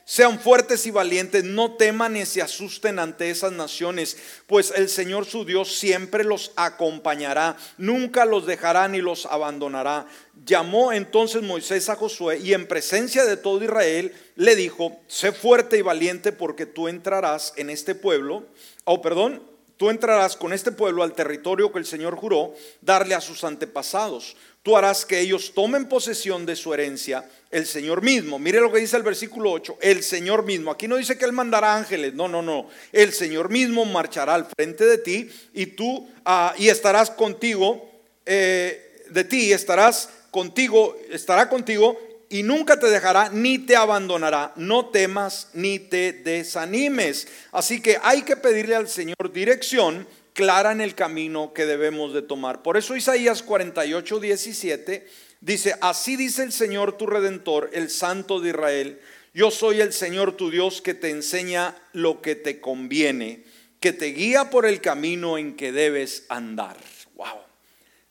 Sean 0.05 0.41
fuertes 0.41 0.87
y 0.87 0.91
valientes, 0.91 1.45
no 1.45 1.75
teman 1.75 2.15
ni 2.15 2.27
se 2.27 2.43
asusten 2.43 2.99
ante 2.99 3.31
esas 3.31 3.53
naciones, 3.53 4.17
pues 4.47 4.73
el 4.75 4.89
Señor 4.89 5.25
su 5.25 5.45
Dios 5.45 5.77
siempre 5.77 6.25
los 6.25 6.53
acompañará, 6.57 7.57
nunca 7.79 8.25
los 8.25 8.47
dejará 8.47 8.89
ni 8.89 9.01
los 9.01 9.27
abandonará. 9.27 10.07
Llamó 10.45 10.93
entonces 10.93 11.43
Moisés 11.43 11.89
a 11.89 11.97
Josué 11.97 12.39
y 12.39 12.55
en 12.55 12.67
presencia 12.67 13.25
de 13.25 13.37
todo 13.37 13.63
Israel 13.63 14.13
le 14.35 14.57
dijo, 14.57 15.01
sé 15.07 15.33
fuerte 15.33 15.79
y 15.79 15.83
valiente 15.83 16.33
porque 16.33 16.67
tú 16.67 16.89
entrarás 16.89 17.53
en 17.57 17.71
este 17.71 17.95
pueblo, 17.95 18.47
oh 18.85 19.03
perdón, 19.03 19.43
tú 19.81 19.89
entrarás 19.89 20.37
con 20.37 20.53
este 20.53 20.73
pueblo 20.73 21.03
al 21.03 21.15
territorio 21.15 21.73
que 21.73 21.79
el 21.79 21.87
Señor 21.87 22.15
juró 22.15 22.53
darle 22.83 23.15
a 23.15 23.21
sus 23.23 23.45
antepasados. 23.45 24.37
Tú 24.63 24.77
harás 24.77 25.07
que 25.07 25.19
ellos 25.19 25.53
tomen 25.55 25.89
posesión 25.89 26.45
de 26.45 26.55
su 26.55 26.75
herencia 26.75 27.27
el 27.51 27.65
Señor 27.65 28.03
mismo. 28.03 28.39
Mire 28.39 28.61
lo 28.61 28.71
que 28.71 28.81
dice 28.81 28.99
el 28.99 29.03
versículo 29.03 29.51
8, 29.53 29.79
el 29.81 30.03
Señor 30.03 30.45
mismo. 30.45 30.71
Aquí 30.71 30.87
no 30.87 30.99
dice 30.99 31.17
que 31.17 31.25
Él 31.25 31.33
mandará 31.33 31.75
ángeles, 31.75 32.13
no, 32.13 32.29
no, 32.29 32.43
no. 32.43 32.69
El 32.93 33.15
Señor 33.15 33.49
mismo 33.49 33.87
marchará 33.87 34.35
al 34.35 34.45
frente 34.45 34.85
de 34.85 34.99
ti 34.99 35.31
y 35.55 35.65
tú, 35.65 36.07
ah, 36.27 36.55
y 36.59 36.69
estarás 36.69 37.11
contigo, 37.11 37.91
eh, 38.27 39.07
de 39.09 39.25
ti 39.25 39.51
estarás 39.51 40.11
contigo, 40.31 40.95
estará 41.11 41.49
contigo 41.49 41.99
y 42.31 42.43
nunca 42.43 42.79
te 42.79 42.89
dejará 42.89 43.29
ni 43.29 43.59
te 43.59 43.77
abandonará. 43.77 44.55
No 44.57 44.87
temas 44.87 45.49
ni 45.53 45.79
te 45.79 46.15
desanimes. 46.15 47.29
Así 47.53 47.83
que 47.83 47.99
hay 48.03 48.23
que 48.23 48.37
pedirle 48.37 48.77
al 48.77 48.89
Señor 48.89 49.31
dirección 49.33 50.09
clara 50.33 50.73
en 50.73 50.81
el 50.81 50.95
camino 50.95 51.53
que 51.53 51.67
debemos 51.67 52.15
de 52.15 52.23
tomar. 52.23 52.63
Por 52.63 52.79
eso 52.79 52.97
Isaías 52.97 53.43
48, 53.43 54.21
17 54.21 55.07
Dice, 55.41 55.75
así 55.81 56.17
dice 56.17 56.43
el 56.43 56.53
Señor 56.53 56.99
tu 56.99 57.07
redentor, 57.07 57.71
el 57.73 57.89
Santo 57.89 58.41
de 58.41 58.51
Israel. 58.51 59.01
Yo 59.33 59.51
soy 59.51 59.81
el 59.81 59.95
Señor 59.95 60.37
tu 60.37 60.51
Dios 60.51 60.83
que 60.83 60.93
te 60.93 61.09
enseña 61.09 61.75
lo 61.93 62.21
que 62.21 62.35
te 62.35 62.61
conviene, 62.61 63.45
que 63.81 63.95
te 63.95 64.07
guía 64.07 64.51
por 64.51 64.67
el 64.67 64.83
camino 64.83 65.39
en 65.39 65.57
que 65.57 65.73
debes 65.73 66.27
andar. 66.29 66.77
Wow. 67.15 67.39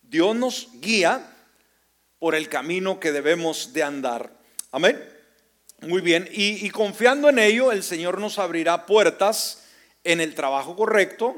Dios 0.02 0.36
nos 0.36 0.70
guía 0.82 1.36
por 2.20 2.36
el 2.36 2.50
camino 2.50 3.00
que 3.00 3.12
debemos 3.12 3.74
de 3.74 3.84
andar. 3.84 4.32
Amén. 4.72 5.04
Muy 5.82 6.02
bien. 6.02 6.28
Y, 6.32 6.66
y 6.66 6.70
confiando 6.70 7.30
en 7.30 7.40
ello, 7.40 7.72
el 7.72 7.84
Señor 7.84 8.20
nos 8.20 8.38
abrirá 8.38 8.86
puertas 8.86 9.66
en 10.04 10.22
el 10.22 10.36
trabajo 10.36 10.76
correcto, 10.76 11.36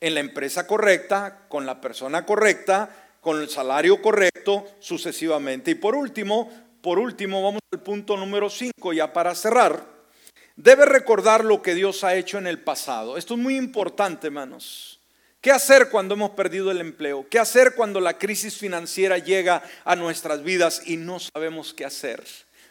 en 0.00 0.14
la 0.14 0.20
empresa 0.20 0.66
correcta, 0.66 1.46
con 1.48 1.64
la 1.64 1.80
persona 1.80 2.26
correcta 2.26 2.90
con 3.26 3.42
el 3.42 3.48
salario 3.48 4.00
correcto 4.00 4.64
sucesivamente. 4.78 5.72
Y 5.72 5.74
por 5.74 5.96
último, 5.96 6.48
por 6.80 7.00
último, 7.00 7.42
vamos 7.42 7.60
al 7.72 7.82
punto 7.82 8.16
número 8.16 8.48
5 8.48 8.92
ya 8.92 9.12
para 9.12 9.34
cerrar. 9.34 9.84
Debe 10.54 10.84
recordar 10.84 11.44
lo 11.44 11.60
que 11.60 11.74
Dios 11.74 12.04
ha 12.04 12.14
hecho 12.14 12.38
en 12.38 12.46
el 12.46 12.60
pasado. 12.60 13.16
Esto 13.16 13.34
es 13.34 13.40
muy 13.40 13.56
importante, 13.56 14.28
hermanos. 14.28 14.95
¿Qué 15.46 15.52
hacer 15.52 15.90
cuando 15.90 16.14
hemos 16.14 16.30
perdido 16.30 16.72
el 16.72 16.80
empleo? 16.80 17.24
¿Qué 17.30 17.38
hacer 17.38 17.76
cuando 17.76 18.00
la 18.00 18.18
crisis 18.18 18.56
financiera 18.56 19.18
llega 19.18 19.62
a 19.84 19.94
nuestras 19.94 20.42
vidas 20.42 20.82
y 20.86 20.96
no 20.96 21.20
sabemos 21.20 21.72
qué 21.72 21.84
hacer? 21.84 22.24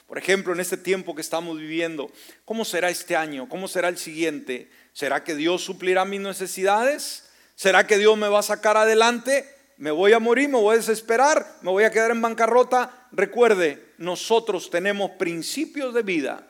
Por 0.06 0.18
ejemplo, 0.18 0.52
en 0.52 0.60
este 0.60 0.76
tiempo 0.76 1.16
que 1.16 1.22
estamos 1.22 1.58
viviendo, 1.58 2.12
¿cómo 2.44 2.66
será 2.66 2.90
este 2.90 3.16
año? 3.16 3.48
¿Cómo 3.48 3.70
será 3.70 3.88
el 3.88 3.98
siguiente? 3.98 4.70
¿Será 4.92 5.24
que 5.24 5.36
Dios 5.36 5.64
suplirá 5.64 6.04
mis 6.04 6.20
necesidades? 6.20 7.30
¿Será 7.56 7.88
que 7.88 7.98
Dios 7.98 8.18
me 8.18 8.28
va 8.28 8.40
a 8.40 8.44
sacar 8.44 8.76
adelante? 8.76 9.50
me 9.78 9.92
voy 9.92 10.12
a 10.12 10.20
morir, 10.20 10.50
me 10.50 10.60
voy 10.60 10.74
a 10.74 10.78
desesperar, 10.78 11.60
me 11.62 11.72
voy 11.72 11.86
a 11.86 11.92
quedar 11.92 12.12
en 12.12 12.22
bancarrota. 12.22 13.08
Recuerde, 13.14 13.94
nosotros 13.98 14.70
tenemos 14.70 15.12
principios 15.12 15.94
de 15.94 16.04
vida 16.04 16.46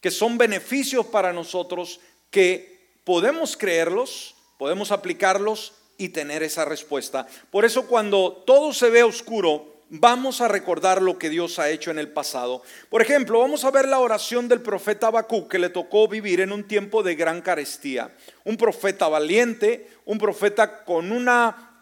que 0.00 0.10
son 0.10 0.38
beneficios 0.38 1.06
para 1.06 1.32
nosotros 1.32 2.00
que 2.30 2.98
podemos 3.04 3.56
creerlos, 3.56 4.35
podemos 4.58 4.92
aplicarlos 4.92 5.74
y 5.98 6.10
tener 6.10 6.42
esa 6.42 6.64
respuesta. 6.64 7.26
Por 7.50 7.64
eso 7.64 7.86
cuando 7.86 8.42
todo 8.46 8.72
se 8.72 8.90
ve 8.90 9.02
oscuro, 9.02 9.76
vamos 9.88 10.40
a 10.40 10.48
recordar 10.48 11.00
lo 11.00 11.18
que 11.18 11.30
Dios 11.30 11.58
ha 11.58 11.70
hecho 11.70 11.90
en 11.90 11.98
el 11.98 12.08
pasado. 12.08 12.62
Por 12.90 13.02
ejemplo, 13.02 13.40
vamos 13.40 13.64
a 13.64 13.70
ver 13.70 13.88
la 13.88 14.00
oración 14.00 14.48
del 14.48 14.60
profeta 14.60 15.08
Habacuc 15.08 15.50
que 15.50 15.58
le 15.58 15.70
tocó 15.70 16.08
vivir 16.08 16.40
en 16.40 16.52
un 16.52 16.64
tiempo 16.64 17.02
de 17.02 17.14
gran 17.14 17.40
carestía. 17.40 18.14
Un 18.44 18.56
profeta 18.56 19.08
valiente, 19.08 19.88
un 20.04 20.18
profeta 20.18 20.84
con 20.84 21.12
una 21.12 21.80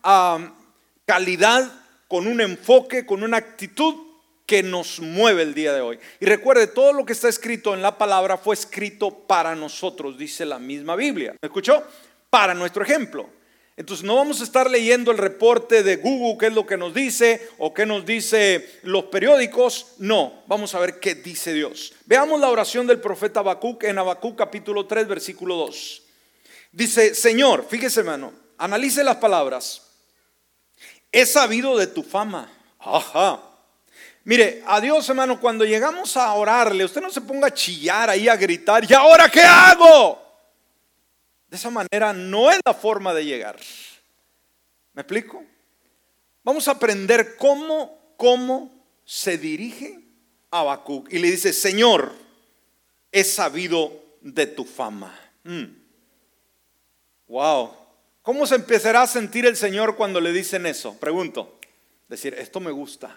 calidad, 1.06 1.70
con 2.08 2.26
un 2.26 2.40
enfoque, 2.40 3.06
con 3.06 3.22
una 3.22 3.38
actitud 3.38 3.94
que 4.46 4.62
nos 4.62 5.00
mueve 5.00 5.42
el 5.42 5.54
día 5.54 5.72
de 5.72 5.80
hoy. 5.80 5.98
Y 6.20 6.26
recuerde, 6.26 6.66
todo 6.66 6.92
lo 6.92 7.06
que 7.06 7.14
está 7.14 7.28
escrito 7.28 7.72
en 7.72 7.80
la 7.80 7.96
palabra 7.96 8.36
fue 8.36 8.54
escrito 8.54 9.10
para 9.10 9.54
nosotros, 9.54 10.18
dice 10.18 10.44
la 10.44 10.58
misma 10.58 10.96
Biblia. 10.96 11.32
¿Me 11.40 11.46
escuchó? 11.46 11.82
Para 12.34 12.52
nuestro 12.52 12.82
ejemplo. 12.82 13.30
Entonces 13.76 14.04
no 14.04 14.16
vamos 14.16 14.40
a 14.40 14.44
estar 14.44 14.68
leyendo 14.68 15.12
el 15.12 15.18
reporte 15.18 15.84
de 15.84 15.94
Google, 15.94 16.36
qué 16.36 16.46
es 16.46 16.52
lo 16.52 16.66
que 16.66 16.76
nos 16.76 16.92
dice 16.92 17.48
o 17.58 17.72
qué 17.72 17.86
nos 17.86 18.04
dice 18.04 18.80
los 18.82 19.04
periódicos. 19.04 19.92
No, 19.98 20.42
vamos 20.48 20.74
a 20.74 20.80
ver 20.80 20.98
qué 20.98 21.14
dice 21.14 21.52
Dios. 21.52 21.92
Veamos 22.06 22.40
la 22.40 22.50
oración 22.50 22.88
del 22.88 23.00
profeta 23.00 23.38
Habacuc 23.38 23.84
en 23.84 24.00
Habacuc 24.00 24.36
capítulo 24.36 24.84
3 24.84 25.06
versículo 25.06 25.54
2. 25.54 26.02
Dice, 26.72 27.14
Señor, 27.14 27.66
fíjese 27.70 28.00
hermano, 28.00 28.32
analice 28.58 29.04
las 29.04 29.18
palabras 29.18 29.82
he 31.12 31.24
sabido 31.26 31.78
de 31.78 31.86
tu 31.86 32.02
fama. 32.02 32.50
Ajá. 32.80 33.40
Mire, 34.24 34.64
a 34.66 34.80
Dios 34.80 35.08
hermano, 35.08 35.38
cuando 35.38 35.64
llegamos 35.64 36.16
a 36.16 36.34
orarle, 36.34 36.84
usted 36.84 37.00
no 37.00 37.10
se 37.10 37.20
ponga 37.20 37.46
a 37.46 37.54
chillar 37.54 38.10
ahí, 38.10 38.28
a 38.28 38.34
gritar, 38.34 38.84
¿y 38.90 38.92
ahora 38.92 39.28
qué 39.28 39.42
hago? 39.42 40.23
De 41.54 41.58
esa 41.58 41.70
manera 41.70 42.12
no 42.12 42.50
es 42.50 42.58
la 42.66 42.74
forma 42.74 43.14
de 43.14 43.24
llegar. 43.24 43.56
¿Me 44.92 45.02
explico? 45.02 45.40
Vamos 46.42 46.66
a 46.66 46.72
aprender 46.72 47.36
cómo, 47.36 47.96
cómo 48.16 48.72
se 49.04 49.38
dirige 49.38 50.00
a 50.50 50.58
Habacuc 50.58 51.12
y 51.12 51.20
le 51.20 51.30
dice, 51.30 51.52
Señor, 51.52 52.10
he 53.12 53.22
sabido 53.22 53.92
de 54.20 54.48
tu 54.48 54.64
fama. 54.64 55.16
Mm. 55.44 55.66
Wow. 57.28 57.70
¿Cómo 58.22 58.48
se 58.48 58.56
empezará 58.56 59.02
a 59.02 59.06
sentir 59.06 59.46
el 59.46 59.56
Señor 59.56 59.94
cuando 59.94 60.20
le 60.20 60.32
dicen 60.32 60.66
eso? 60.66 60.98
Pregunto. 60.98 61.60
Decir, 62.08 62.34
esto 62.34 62.58
me 62.58 62.72
gusta. 62.72 63.16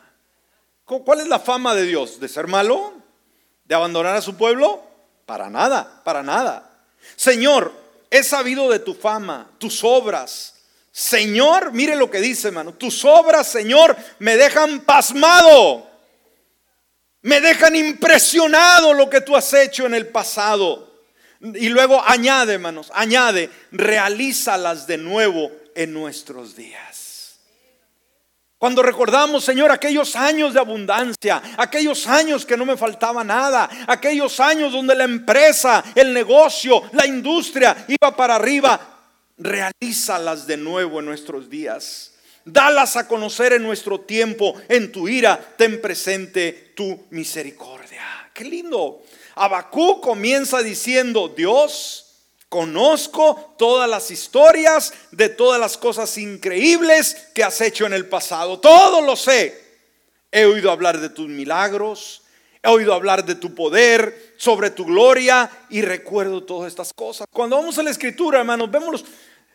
¿Cuál 0.86 1.22
es 1.22 1.28
la 1.28 1.40
fama 1.40 1.74
de 1.74 1.88
Dios? 1.88 2.20
¿De 2.20 2.28
ser 2.28 2.46
malo? 2.46 2.94
¿De 3.66 3.74
abandonar 3.74 4.16
a 4.16 4.22
su 4.22 4.38
pueblo? 4.38 4.84
Para 5.26 5.50
nada, 5.50 6.04
para 6.04 6.22
nada. 6.22 6.86
Señor, 7.16 7.87
he 8.10 8.24
sabido 8.24 8.70
de 8.70 8.80
tu 8.80 8.94
fama, 8.94 9.50
tus 9.58 9.84
obras. 9.84 10.56
Señor, 10.92 11.74
mire 11.74 11.96
lo 11.96 12.10
que 12.10 12.20
dice, 12.20 12.48
hermano. 12.48 12.74
Tus 12.74 13.06
obras, 13.06 13.48
Señor, 13.48 13.96
me 14.20 14.36
dejan 14.36 14.82
pasmado. 14.82 15.88
Me 17.22 17.42
dejan 17.42 17.76
impresionado 17.76 18.94
lo 18.94 19.10
que 19.10 19.22
tú 19.22 19.36
has 19.36 19.54
hecho 19.54 19.86
en 19.86 19.94
el 19.94 20.08
pasado. 20.08 21.04
Y 21.42 21.70
luego 21.70 22.02
añade, 22.04 22.54
hermanos, 22.54 22.92
añade, 22.94 23.50
realízalas 23.72 24.88
de 24.88 24.98
nuevo 24.98 25.52
en 25.76 25.94
nuestros 25.94 26.56
días. 26.56 27.07
Cuando 28.58 28.82
recordamos, 28.82 29.44
Señor, 29.44 29.72
aquellos 29.72 30.16
años 30.16 30.54
de 30.54 30.60
abundancia, 30.60 31.42
aquellos 31.58 32.08
años 32.08 32.44
que 32.44 32.58
no 32.58 32.66
me 32.66 32.76
faltaba 32.76 33.24
nada, 33.24 33.70
aquellos 33.86 34.40
años 34.40 34.72
donde 34.72 34.96
la 34.96 35.04
empresa, 35.04 35.84
el 35.94 36.12
negocio, 36.12 36.82
la 36.94 37.06
industria 37.06 37.86
iba 37.88 38.16
para 38.16 38.36
arriba, 38.36 38.80
realízalas 39.38 40.48
de 40.48 40.58
nuevo 40.58 41.00
en 41.00 41.06
nuestros 41.06 41.50
días. 41.52 42.16
Dalas 42.46 42.96
a 42.96 43.08
conocer 43.08 43.54
en 43.54 43.62
nuestro 43.62 44.00
tiempo, 44.00 44.56
en 44.70 44.92
tu 44.92 45.08
ira, 45.08 45.38
ten 45.56 45.80
presente 45.80 46.74
tu 46.76 47.06
misericordia. 47.12 48.32
Qué 48.34 48.44
lindo. 48.44 49.04
Abacú 49.36 50.02
comienza 50.02 50.64
diciendo, 50.64 51.28
Dios, 51.28 52.07
Conozco 52.50 53.56
todas 53.58 53.90
las 53.90 54.10
historias 54.10 54.94
de 55.12 55.30
todas 55.30 55.60
las 55.60 55.78
cosas 55.78 56.18
increíbles 56.18 57.28
que 57.36 57.44
has 57.44 57.60
hecho 57.60 57.86
en 57.86 57.94
el 57.94 58.08
pasado. 58.08 58.60
Todo 58.60 59.02
lo 59.02 59.16
sé. 59.16 59.66
He 60.32 60.46
oído 60.46 60.72
hablar 60.72 61.00
de 61.00 61.10
tus 61.10 61.28
milagros. 61.28 62.24
He 62.64 62.70
oído 62.70 62.94
hablar 62.94 63.26
de 63.26 63.36
tu 63.36 63.54
poder, 63.54 64.34
sobre 64.38 64.70
tu 64.70 64.86
gloria 64.86 65.50
y 65.70 65.82
recuerdo 65.82 66.44
todas 66.44 66.70
estas 66.70 66.94
cosas. 66.94 67.28
Cuando 67.32 67.58
vamos 67.58 67.78
a 67.78 67.84
la 67.84 67.92
escritura, 67.92 68.40
hermanos, 68.40 68.72
vemos 68.72 69.04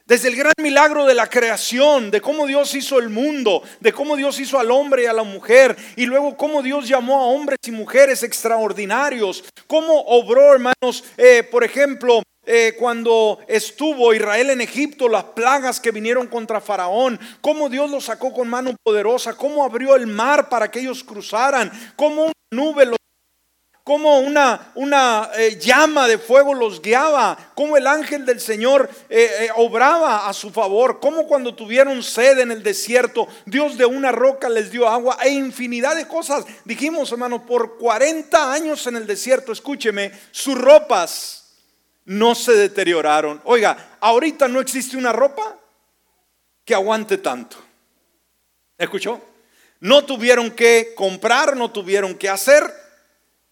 desde 0.05 0.29
el 0.29 0.37
gran 0.37 0.53
milagro 0.59 1.07
de 1.07 1.15
la 1.15 1.29
creación, 1.29 2.11
de 2.11 2.21
cómo 2.21 2.47
Dios 2.47 2.75
hizo 2.75 2.99
el 2.99 3.09
mundo, 3.09 3.63
de 3.81 3.93
cómo 3.93 4.17
Dios 4.17 4.39
hizo 4.41 4.59
al 4.59 4.71
hombre 4.71 5.05
y 5.05 5.07
a 5.07 5.13
la 5.13 5.23
mujer, 5.23 5.77
y 5.97 6.07
luego 6.07 6.37
cómo 6.37 6.63
Dios 6.63 6.89
llamó 6.89 7.21
a 7.21 7.27
hombres 7.27 7.59
y 7.67 7.71
mujeres 7.71 8.23
extraordinarios, 8.23 9.45
cómo 9.67 10.01
obró, 10.03 10.55
hermanos, 10.55 11.05
eh, 11.17 11.43
por 11.51 11.65
ejemplo, 11.65 12.23
eh, 12.45 12.75
cuando 12.77 13.39
estuvo 13.47 14.13
Israel 14.13 14.51
en 14.51 14.61
Egipto, 14.61 15.09
las 15.09 15.25
plagas 15.25 15.79
que 15.79 15.93
vinieron 15.93 16.27
contra 16.27 16.61
Faraón, 16.61 17.21
cómo 17.41 17.69
Dios 17.69 17.89
los 17.89 18.05
sacó 18.05 18.33
con 18.33 18.49
mano 18.49 18.75
poderosa, 18.83 19.37
cómo 19.37 19.65
abrió 19.65 19.95
el 19.95 20.09
mar 20.09 20.49
para 20.49 20.69
que 20.69 20.81
ellos 20.81 21.05
cruzaran, 21.05 21.71
cómo 21.95 22.25
una 22.25 22.33
nube 22.51 22.87
los 22.87 22.97
cómo 23.85 24.21
una, 24.21 24.73
una 24.77 25.31
eh, 25.37 25.59
llama 25.59 26.07
de 26.07 26.19
fuego 26.19 26.55
los 26.55 26.81
guiaba, 26.81 27.37
cómo 27.55 27.77
el 27.77 27.89
ángel 27.89 28.25
del 28.25 28.41
Señor 28.41 28.89
eh, 29.11 29.49
obraba 29.57 30.29
a 30.29 30.33
su 30.33 30.51
favor, 30.51 31.01
cómo 31.01 31.27
cuando 31.27 31.55
tuvieron 31.55 32.03
sed 32.03 32.39
en 32.39 32.53
el 32.53 32.63
desierto, 32.63 33.27
Dios 33.45 33.77
de 33.77 33.87
una 33.87 34.13
roca 34.13 34.49
les 34.49 34.71
dio 34.71 34.89
agua 34.89 35.19
e 35.23 35.31
infinidad 35.31 35.97
de 35.97 36.07
cosas. 36.07 36.45
Dijimos, 36.65 37.11
hermano, 37.11 37.45
por 37.45 37.77
40 37.77 38.53
años 38.53 38.87
en 38.87 38.97
el 38.97 39.07
desierto, 39.07 39.51
escúcheme, 39.51 40.13
sus 40.31 40.57
ropas 40.57 41.42
no 42.05 42.35
se 42.35 42.53
deterioraron. 42.53 43.41
Oiga, 43.45 43.97
ahorita 44.01 44.49
no 44.49 44.61
existe 44.61 44.97
una 44.97 45.13
ropa 45.13 45.57
que 46.65 46.75
aguante 46.75 47.19
tanto. 47.19 47.57
¿Escuchó? 48.79 49.21
No 49.81 50.05
tuvieron 50.05 50.51
que 50.51 50.93
comprar, 50.95 51.57
no 51.57 51.71
tuvieron 51.71 52.15
que 52.15 52.29
hacer. 52.29 52.63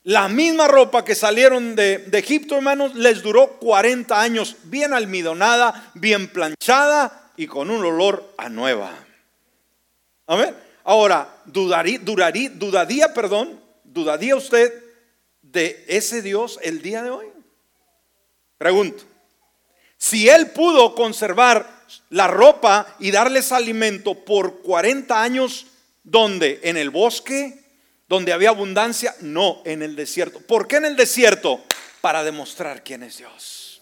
La 0.05 0.29
misma 0.29 0.67
ropa 0.67 1.05
que 1.05 1.15
salieron 1.15 1.77
de, 1.77 2.09
Egipto, 2.13 2.57
hermanos, 2.57 2.95
les 2.95 3.23
duró 3.23 3.59
40 3.59 4.21
años, 4.21 4.57
bien 4.65 4.95
almidonada, 4.95 5.91
bien 5.95 6.29
planchada 6.29 7.33
y 7.37 7.47
con 7.47 7.71
un 7.71 7.85
olor 7.85 8.33
a 8.39 8.49
nueva. 8.49 8.93
Amén. 10.27 10.55
Ahora, 10.85 11.29
dudaría, 11.45 11.99
duraría, 11.99 12.51
dudaría, 12.51 13.13
perdón, 13.13 13.61
dudaría 13.85 14.37
usted 14.37 14.73
de 15.43 15.85
ese 15.89 16.23
Dios 16.23 16.59
el 16.63 16.81
día 16.81 17.03
de 17.03 17.11
hoy. 17.11 17.27
Pregunto, 18.61 19.05
si 19.97 20.29
él 20.29 20.51
pudo 20.51 20.95
conservar 20.95 21.87
la 22.11 22.29
ropa 22.29 22.95
y 22.99 23.11
darles 23.11 23.53
alimento 23.53 24.15
por 24.23 24.61
40 24.61 25.23
años, 25.23 25.69
¿dónde? 26.03 26.61
¿En 26.63 26.77
el 26.77 26.91
bosque? 26.91 27.65
¿Donde 28.07 28.35
había 28.35 28.51
abundancia? 28.51 29.17
No, 29.23 29.63
en 29.65 29.81
el 29.81 29.97
desierto. 29.97 30.41
¿Por 30.41 30.69
qué 30.69 30.77
en 30.77 30.85
el 30.85 30.95
desierto? 30.95 31.65
Para 32.03 32.23
demostrar 32.23 32.85
quién 32.85 33.03
es 33.03 33.17
Dios. 33.17 33.81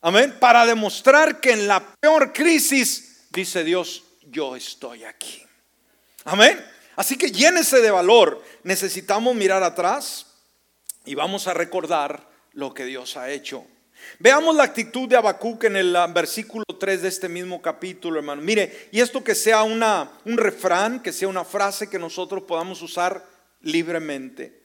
Amén. 0.00 0.36
Para 0.40 0.66
demostrar 0.66 1.38
que 1.38 1.52
en 1.52 1.68
la 1.68 1.94
peor 2.00 2.32
crisis, 2.32 3.28
dice 3.30 3.62
Dios, 3.62 4.02
yo 4.32 4.56
estoy 4.56 5.04
aquí. 5.04 5.44
Amén. 6.24 6.60
Así 6.96 7.16
que 7.16 7.30
llénese 7.30 7.80
de 7.80 7.92
valor. 7.92 8.42
Necesitamos 8.64 9.32
mirar 9.36 9.62
atrás 9.62 10.26
y 11.04 11.14
vamos 11.14 11.46
a 11.46 11.54
recordar 11.54 12.33
lo 12.54 12.72
que 12.72 12.84
Dios 12.84 13.16
ha 13.16 13.30
hecho. 13.30 13.66
Veamos 14.18 14.54
la 14.56 14.64
actitud 14.64 15.08
de 15.08 15.16
Habacuc 15.16 15.64
en 15.64 15.76
el 15.76 15.94
ah, 15.96 16.06
versículo 16.06 16.64
3 16.64 17.02
de 17.02 17.08
este 17.08 17.28
mismo 17.28 17.60
capítulo, 17.62 18.18
hermano. 18.18 18.42
Mire, 18.42 18.88
y 18.92 19.00
esto 19.00 19.22
que 19.22 19.34
sea 19.34 19.62
una, 19.62 20.10
un 20.24 20.36
refrán, 20.36 21.00
que 21.00 21.12
sea 21.12 21.28
una 21.28 21.44
frase 21.44 21.88
que 21.88 21.98
nosotros 21.98 22.42
podamos 22.42 22.82
usar 22.82 23.24
libremente. 23.60 24.62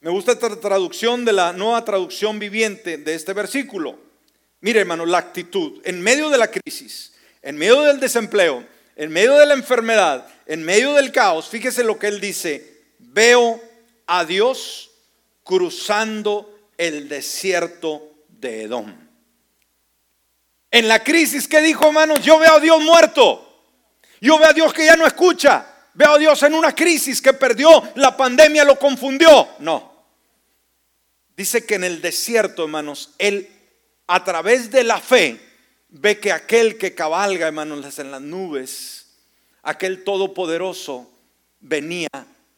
Me 0.00 0.10
gusta 0.10 0.32
esta 0.32 0.54
traducción 0.60 1.24
de 1.24 1.32
la 1.32 1.52
nueva 1.52 1.84
traducción 1.84 2.38
viviente 2.38 2.98
de 2.98 3.14
este 3.14 3.32
versículo. 3.32 3.98
Mire, 4.60 4.80
hermano, 4.80 5.06
la 5.06 5.18
actitud 5.18 5.80
en 5.84 6.00
medio 6.00 6.30
de 6.30 6.38
la 6.38 6.50
crisis, 6.50 7.14
en 7.42 7.56
medio 7.56 7.82
del 7.82 8.00
desempleo, 8.00 8.64
en 8.96 9.10
medio 9.10 9.34
de 9.34 9.46
la 9.46 9.54
enfermedad, 9.54 10.26
en 10.46 10.62
medio 10.62 10.94
del 10.94 11.12
caos, 11.12 11.48
fíjese 11.48 11.84
lo 11.84 11.98
que 11.98 12.08
él 12.08 12.20
dice, 12.20 12.82
veo 12.98 13.60
a 14.06 14.24
Dios 14.24 14.90
cruzando 15.44 16.57
el 16.78 17.08
desierto 17.08 18.24
de 18.28 18.62
Edom. 18.62 18.94
En 20.70 20.88
la 20.88 21.02
crisis 21.02 21.48
que 21.48 21.60
dijo, 21.60 21.86
hermanos, 21.86 22.20
yo 22.22 22.38
veo 22.38 22.54
a 22.54 22.60
Dios 22.60 22.80
muerto. 22.82 23.44
Yo 24.20 24.38
veo 24.38 24.48
a 24.48 24.52
Dios 24.52 24.72
que 24.72 24.86
ya 24.86 24.96
no 24.96 25.06
escucha. 25.06 25.66
Veo 25.94 26.12
a 26.12 26.18
Dios 26.18 26.42
en 26.44 26.54
una 26.54 26.74
crisis 26.74 27.20
que 27.20 27.32
perdió, 27.32 27.82
la 27.96 28.16
pandemia 28.16 28.64
lo 28.64 28.78
confundió. 28.78 29.48
No. 29.58 30.06
Dice 31.36 31.66
que 31.66 31.74
en 31.74 31.84
el 31.84 32.00
desierto, 32.00 32.64
hermanos, 32.64 33.14
Él 33.18 33.48
a 34.06 34.22
través 34.22 34.70
de 34.70 34.84
la 34.84 35.00
fe 35.00 35.40
ve 35.88 36.18
que 36.18 36.32
aquel 36.32 36.78
que 36.78 36.94
cabalga, 36.94 37.48
hermanos, 37.48 37.98
en 37.98 38.10
las 38.10 38.20
nubes, 38.20 39.06
aquel 39.62 40.04
todopoderoso, 40.04 41.10
venía 41.60 42.08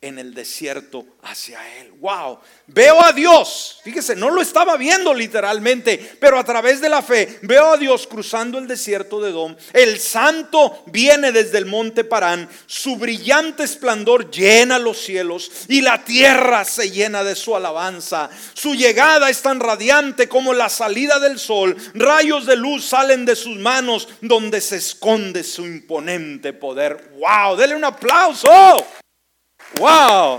en 0.03 0.19
el 0.19 0.33
desierto 0.33 1.05
hacia 1.23 1.61
él. 1.79 1.93
Wow, 2.01 2.39
veo 2.67 3.05
a 3.05 3.13
Dios. 3.13 3.81
Fíjese, 3.85 4.17
no 4.17 4.31
lo 4.31 4.41
estaba 4.41 4.79
viendo 4.79 5.13
literalmente, 5.13 6.17
pero 6.19 6.39
a 6.39 6.45
través 6.45 6.81
de 6.81 6.89
la 6.89 7.03
fe 7.03 7.39
veo 7.43 7.75
a 7.75 7.77
Dios 7.77 8.07
cruzando 8.07 8.57
el 8.57 8.67
desierto 8.67 9.21
de 9.21 9.31
Dom. 9.31 9.55
El 9.75 10.01
santo 10.01 10.85
viene 10.87 11.33
desde 11.33 11.59
el 11.59 11.67
monte 11.67 12.05
Parán, 12.05 12.49
su 12.67 12.97
brillante 12.97 13.65
esplendor 13.65 14.31
llena 14.31 14.79
los 14.79 14.99
cielos 14.99 15.51
y 15.69 15.83
la 15.83 16.03
tierra 16.03 16.65
se 16.65 16.91
llena 16.91 17.23
de 17.23 17.37
su 17.37 17.55
alabanza. 17.55 18.31
Su 18.55 18.75
llegada 18.75 19.29
es 19.29 19.43
tan 19.43 19.61
radiante 19.61 20.29
como 20.29 20.55
la 20.55 20.71
salida 20.71 21.19
del 21.19 21.39
sol. 21.39 21.77
Rayos 21.93 22.47
de 22.47 22.57
luz 22.57 22.87
salen 22.87 23.27
de 23.27 23.37
sus 23.37 23.59
manos 23.59 24.09
donde 24.23 24.63
se 24.63 24.77
esconde 24.77 25.45
su 25.45 25.67
imponente 25.67 26.55
poder. 26.55 27.13
Wow, 27.19 27.57
dele 27.57 27.77
un 27.77 27.85
aplauso. 27.85 28.49
Wow. 29.79 30.39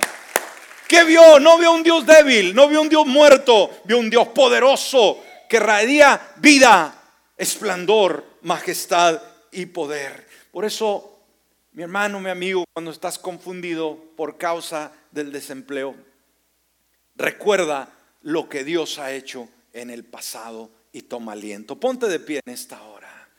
¿Qué 0.87 1.03
vio? 1.05 1.39
No 1.39 1.57
vio 1.57 1.71
un 1.71 1.83
Dios 1.83 2.05
débil, 2.05 2.53
no 2.53 2.67
vio 2.67 2.81
un 2.81 2.89
Dios 2.89 3.05
muerto, 3.07 3.69
vio 3.85 3.97
un 3.97 4.09
Dios 4.09 4.27
poderoso 4.29 5.23
que 5.47 5.59
radia 5.59 6.19
vida, 6.37 6.93
esplendor, 7.37 8.25
majestad 8.41 9.21
y 9.51 9.67
poder. 9.67 10.27
Por 10.51 10.65
eso, 10.65 11.19
mi 11.71 11.83
hermano, 11.83 12.19
mi 12.19 12.29
amigo, 12.29 12.65
cuando 12.73 12.91
estás 12.91 13.17
confundido 13.17 13.97
por 14.17 14.37
causa 14.37 14.91
del 15.11 15.31
desempleo, 15.31 15.95
recuerda 17.15 17.89
lo 18.23 18.49
que 18.49 18.63
Dios 18.63 18.99
ha 18.99 19.13
hecho 19.13 19.47
en 19.73 19.89
el 19.89 20.03
pasado 20.03 20.69
y 20.91 21.03
toma 21.03 21.33
aliento. 21.33 21.79
Ponte 21.79 22.07
de 22.07 22.19
pie 22.19 22.41
en 22.45 22.53
esta 22.53 22.81
hora. 22.83 23.29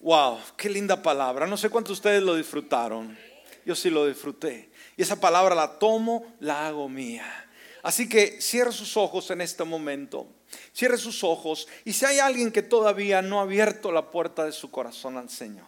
Wow, 0.00 0.40
qué 0.56 0.68
linda 0.68 1.02
palabra. 1.02 1.46
No 1.46 1.56
sé 1.56 1.70
cuántos 1.70 1.90
de 1.90 2.00
ustedes 2.00 2.22
lo 2.22 2.34
disfrutaron. 2.34 3.16
Yo 3.64 3.74
sí 3.74 3.90
lo 3.90 4.06
disfruté. 4.06 4.70
Y 4.96 5.02
esa 5.02 5.20
palabra 5.20 5.54
la 5.54 5.78
tomo, 5.78 6.34
la 6.40 6.66
hago 6.66 6.88
mía. 6.88 7.48
Así 7.82 8.08
que 8.08 8.40
cierre 8.40 8.72
sus 8.72 8.96
ojos 8.96 9.30
en 9.30 9.40
este 9.40 9.64
momento. 9.64 10.28
Cierre 10.72 10.98
sus 10.98 11.24
ojos. 11.24 11.66
Y 11.84 11.92
si 11.92 12.04
hay 12.04 12.18
alguien 12.18 12.52
que 12.52 12.62
todavía 12.62 13.22
no 13.22 13.40
ha 13.40 13.42
abierto 13.42 13.90
la 13.90 14.10
puerta 14.10 14.44
de 14.44 14.52
su 14.52 14.70
corazón 14.70 15.16
al 15.16 15.30
Señor. 15.30 15.66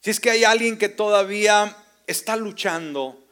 Si 0.00 0.10
es 0.10 0.20
que 0.20 0.30
hay 0.30 0.44
alguien 0.44 0.78
que 0.78 0.88
todavía 0.88 1.76
está 2.06 2.36
luchando, 2.36 3.24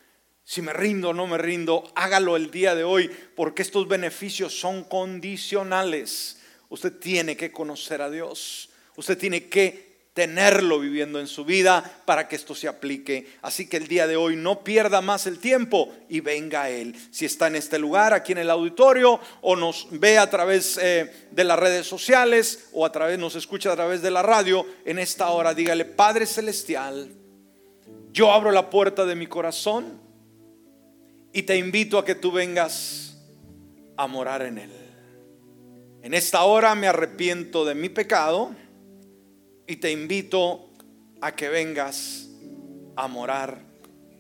si 0.45 0.63
me 0.63 0.73
rindo 0.73 1.11
o 1.11 1.15
no 1.15 1.27
me 1.27 1.39
rindo, 1.39 1.91
hágalo 1.97 2.37
el 2.37 2.51
día 2.51 2.75
de 2.75 2.85
hoy, 2.85 3.11
porque 3.35 3.63
estos 3.63 3.89
beneficios 3.89 4.59
son 4.59 4.85
condicionales. 4.85 6.39
Usted 6.69 6.93
tiene 6.93 7.37
que 7.37 7.51
conocer 7.51 8.03
a 8.03 8.11
Dios. 8.11 8.71
Usted 8.97 9.19
tiene 9.19 9.49
que 9.49 9.86
tenerlo 10.17 10.81
viviendo 10.81 11.21
en 11.21 11.27
su 11.27 11.45
vida 11.45 11.85
para 12.07 12.27
que 12.27 12.37
esto 12.37 12.55
se 12.55 12.69
aplique. 12.69 13.27
Así 13.43 13.69
que 13.69 13.77
el 13.77 13.87
día 13.87 14.07
de 14.07 14.17
hoy 14.17 14.35
no 14.35 14.65
pierda 14.65 15.03
más 15.03 15.27
el 15.27 15.39
tiempo 15.39 15.93
y 16.09 16.21
venga 16.21 16.63
a 16.63 16.71
Él. 16.71 16.97
Si 17.11 17.27
está 17.27 17.49
en 17.49 17.57
este 17.57 17.79
lugar, 17.79 18.15
aquí 18.15 18.33
en 18.33 18.39
el 18.39 18.49
auditorio, 18.49 19.21
o 19.43 19.57
nos 19.57 19.89
ve 19.91 20.17
a 20.17 20.31
través 20.31 20.81
eh, 20.83 21.29
de 21.31 21.45
las 21.45 21.59
redes 21.59 21.87
sociales, 21.87 22.71
o 22.73 22.87
a 22.87 22.93
través, 22.93 23.19
nos 23.19 23.37
escucha 23.37 23.71
a 23.71 23.77
través 23.77 24.01
de 24.01 24.11
la 24.11 24.23
radio, 24.23 24.65
en 24.87 24.99
esta 24.99 25.29
hora 25.29 25.53
dígale, 25.53 25.85
Padre 25.85 26.25
Celestial, 26.25 27.11
yo 28.11 28.33
abro 28.33 28.51
la 28.53 28.71
puerta 28.71 29.05
de 29.05 29.17
mi 29.17 29.27
corazón 29.27 30.01
y 31.35 31.43
te 31.43 31.59
invito 31.59 31.99
a 31.99 32.07
que 32.07 32.15
tú 32.15 32.33
vengas 32.33 33.19
a 33.99 34.07
morar 34.07 34.41
en 34.41 34.57
Él. 34.57 34.73
En 36.01 36.15
esta 36.15 36.43
hora 36.45 36.75
me 36.75 36.89
arrepiento 36.89 37.67
de 37.67 37.75
mi 37.75 37.91
pecado 37.91 38.55
y 39.67 39.77
te 39.77 39.91
invito 39.91 40.71
a 41.21 41.35
que 41.35 41.49
vengas 41.49 42.29
a 42.97 43.09
morar 43.09 43.63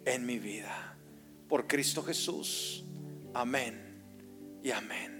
en 0.04 0.26
mi 0.26 0.38
vida. 0.38 0.96
Por 1.48 1.66
Cristo 1.66 2.02
Jesús. 2.02 2.84
Amén 3.34 4.02
y 4.62 4.70
amén. 4.70 5.15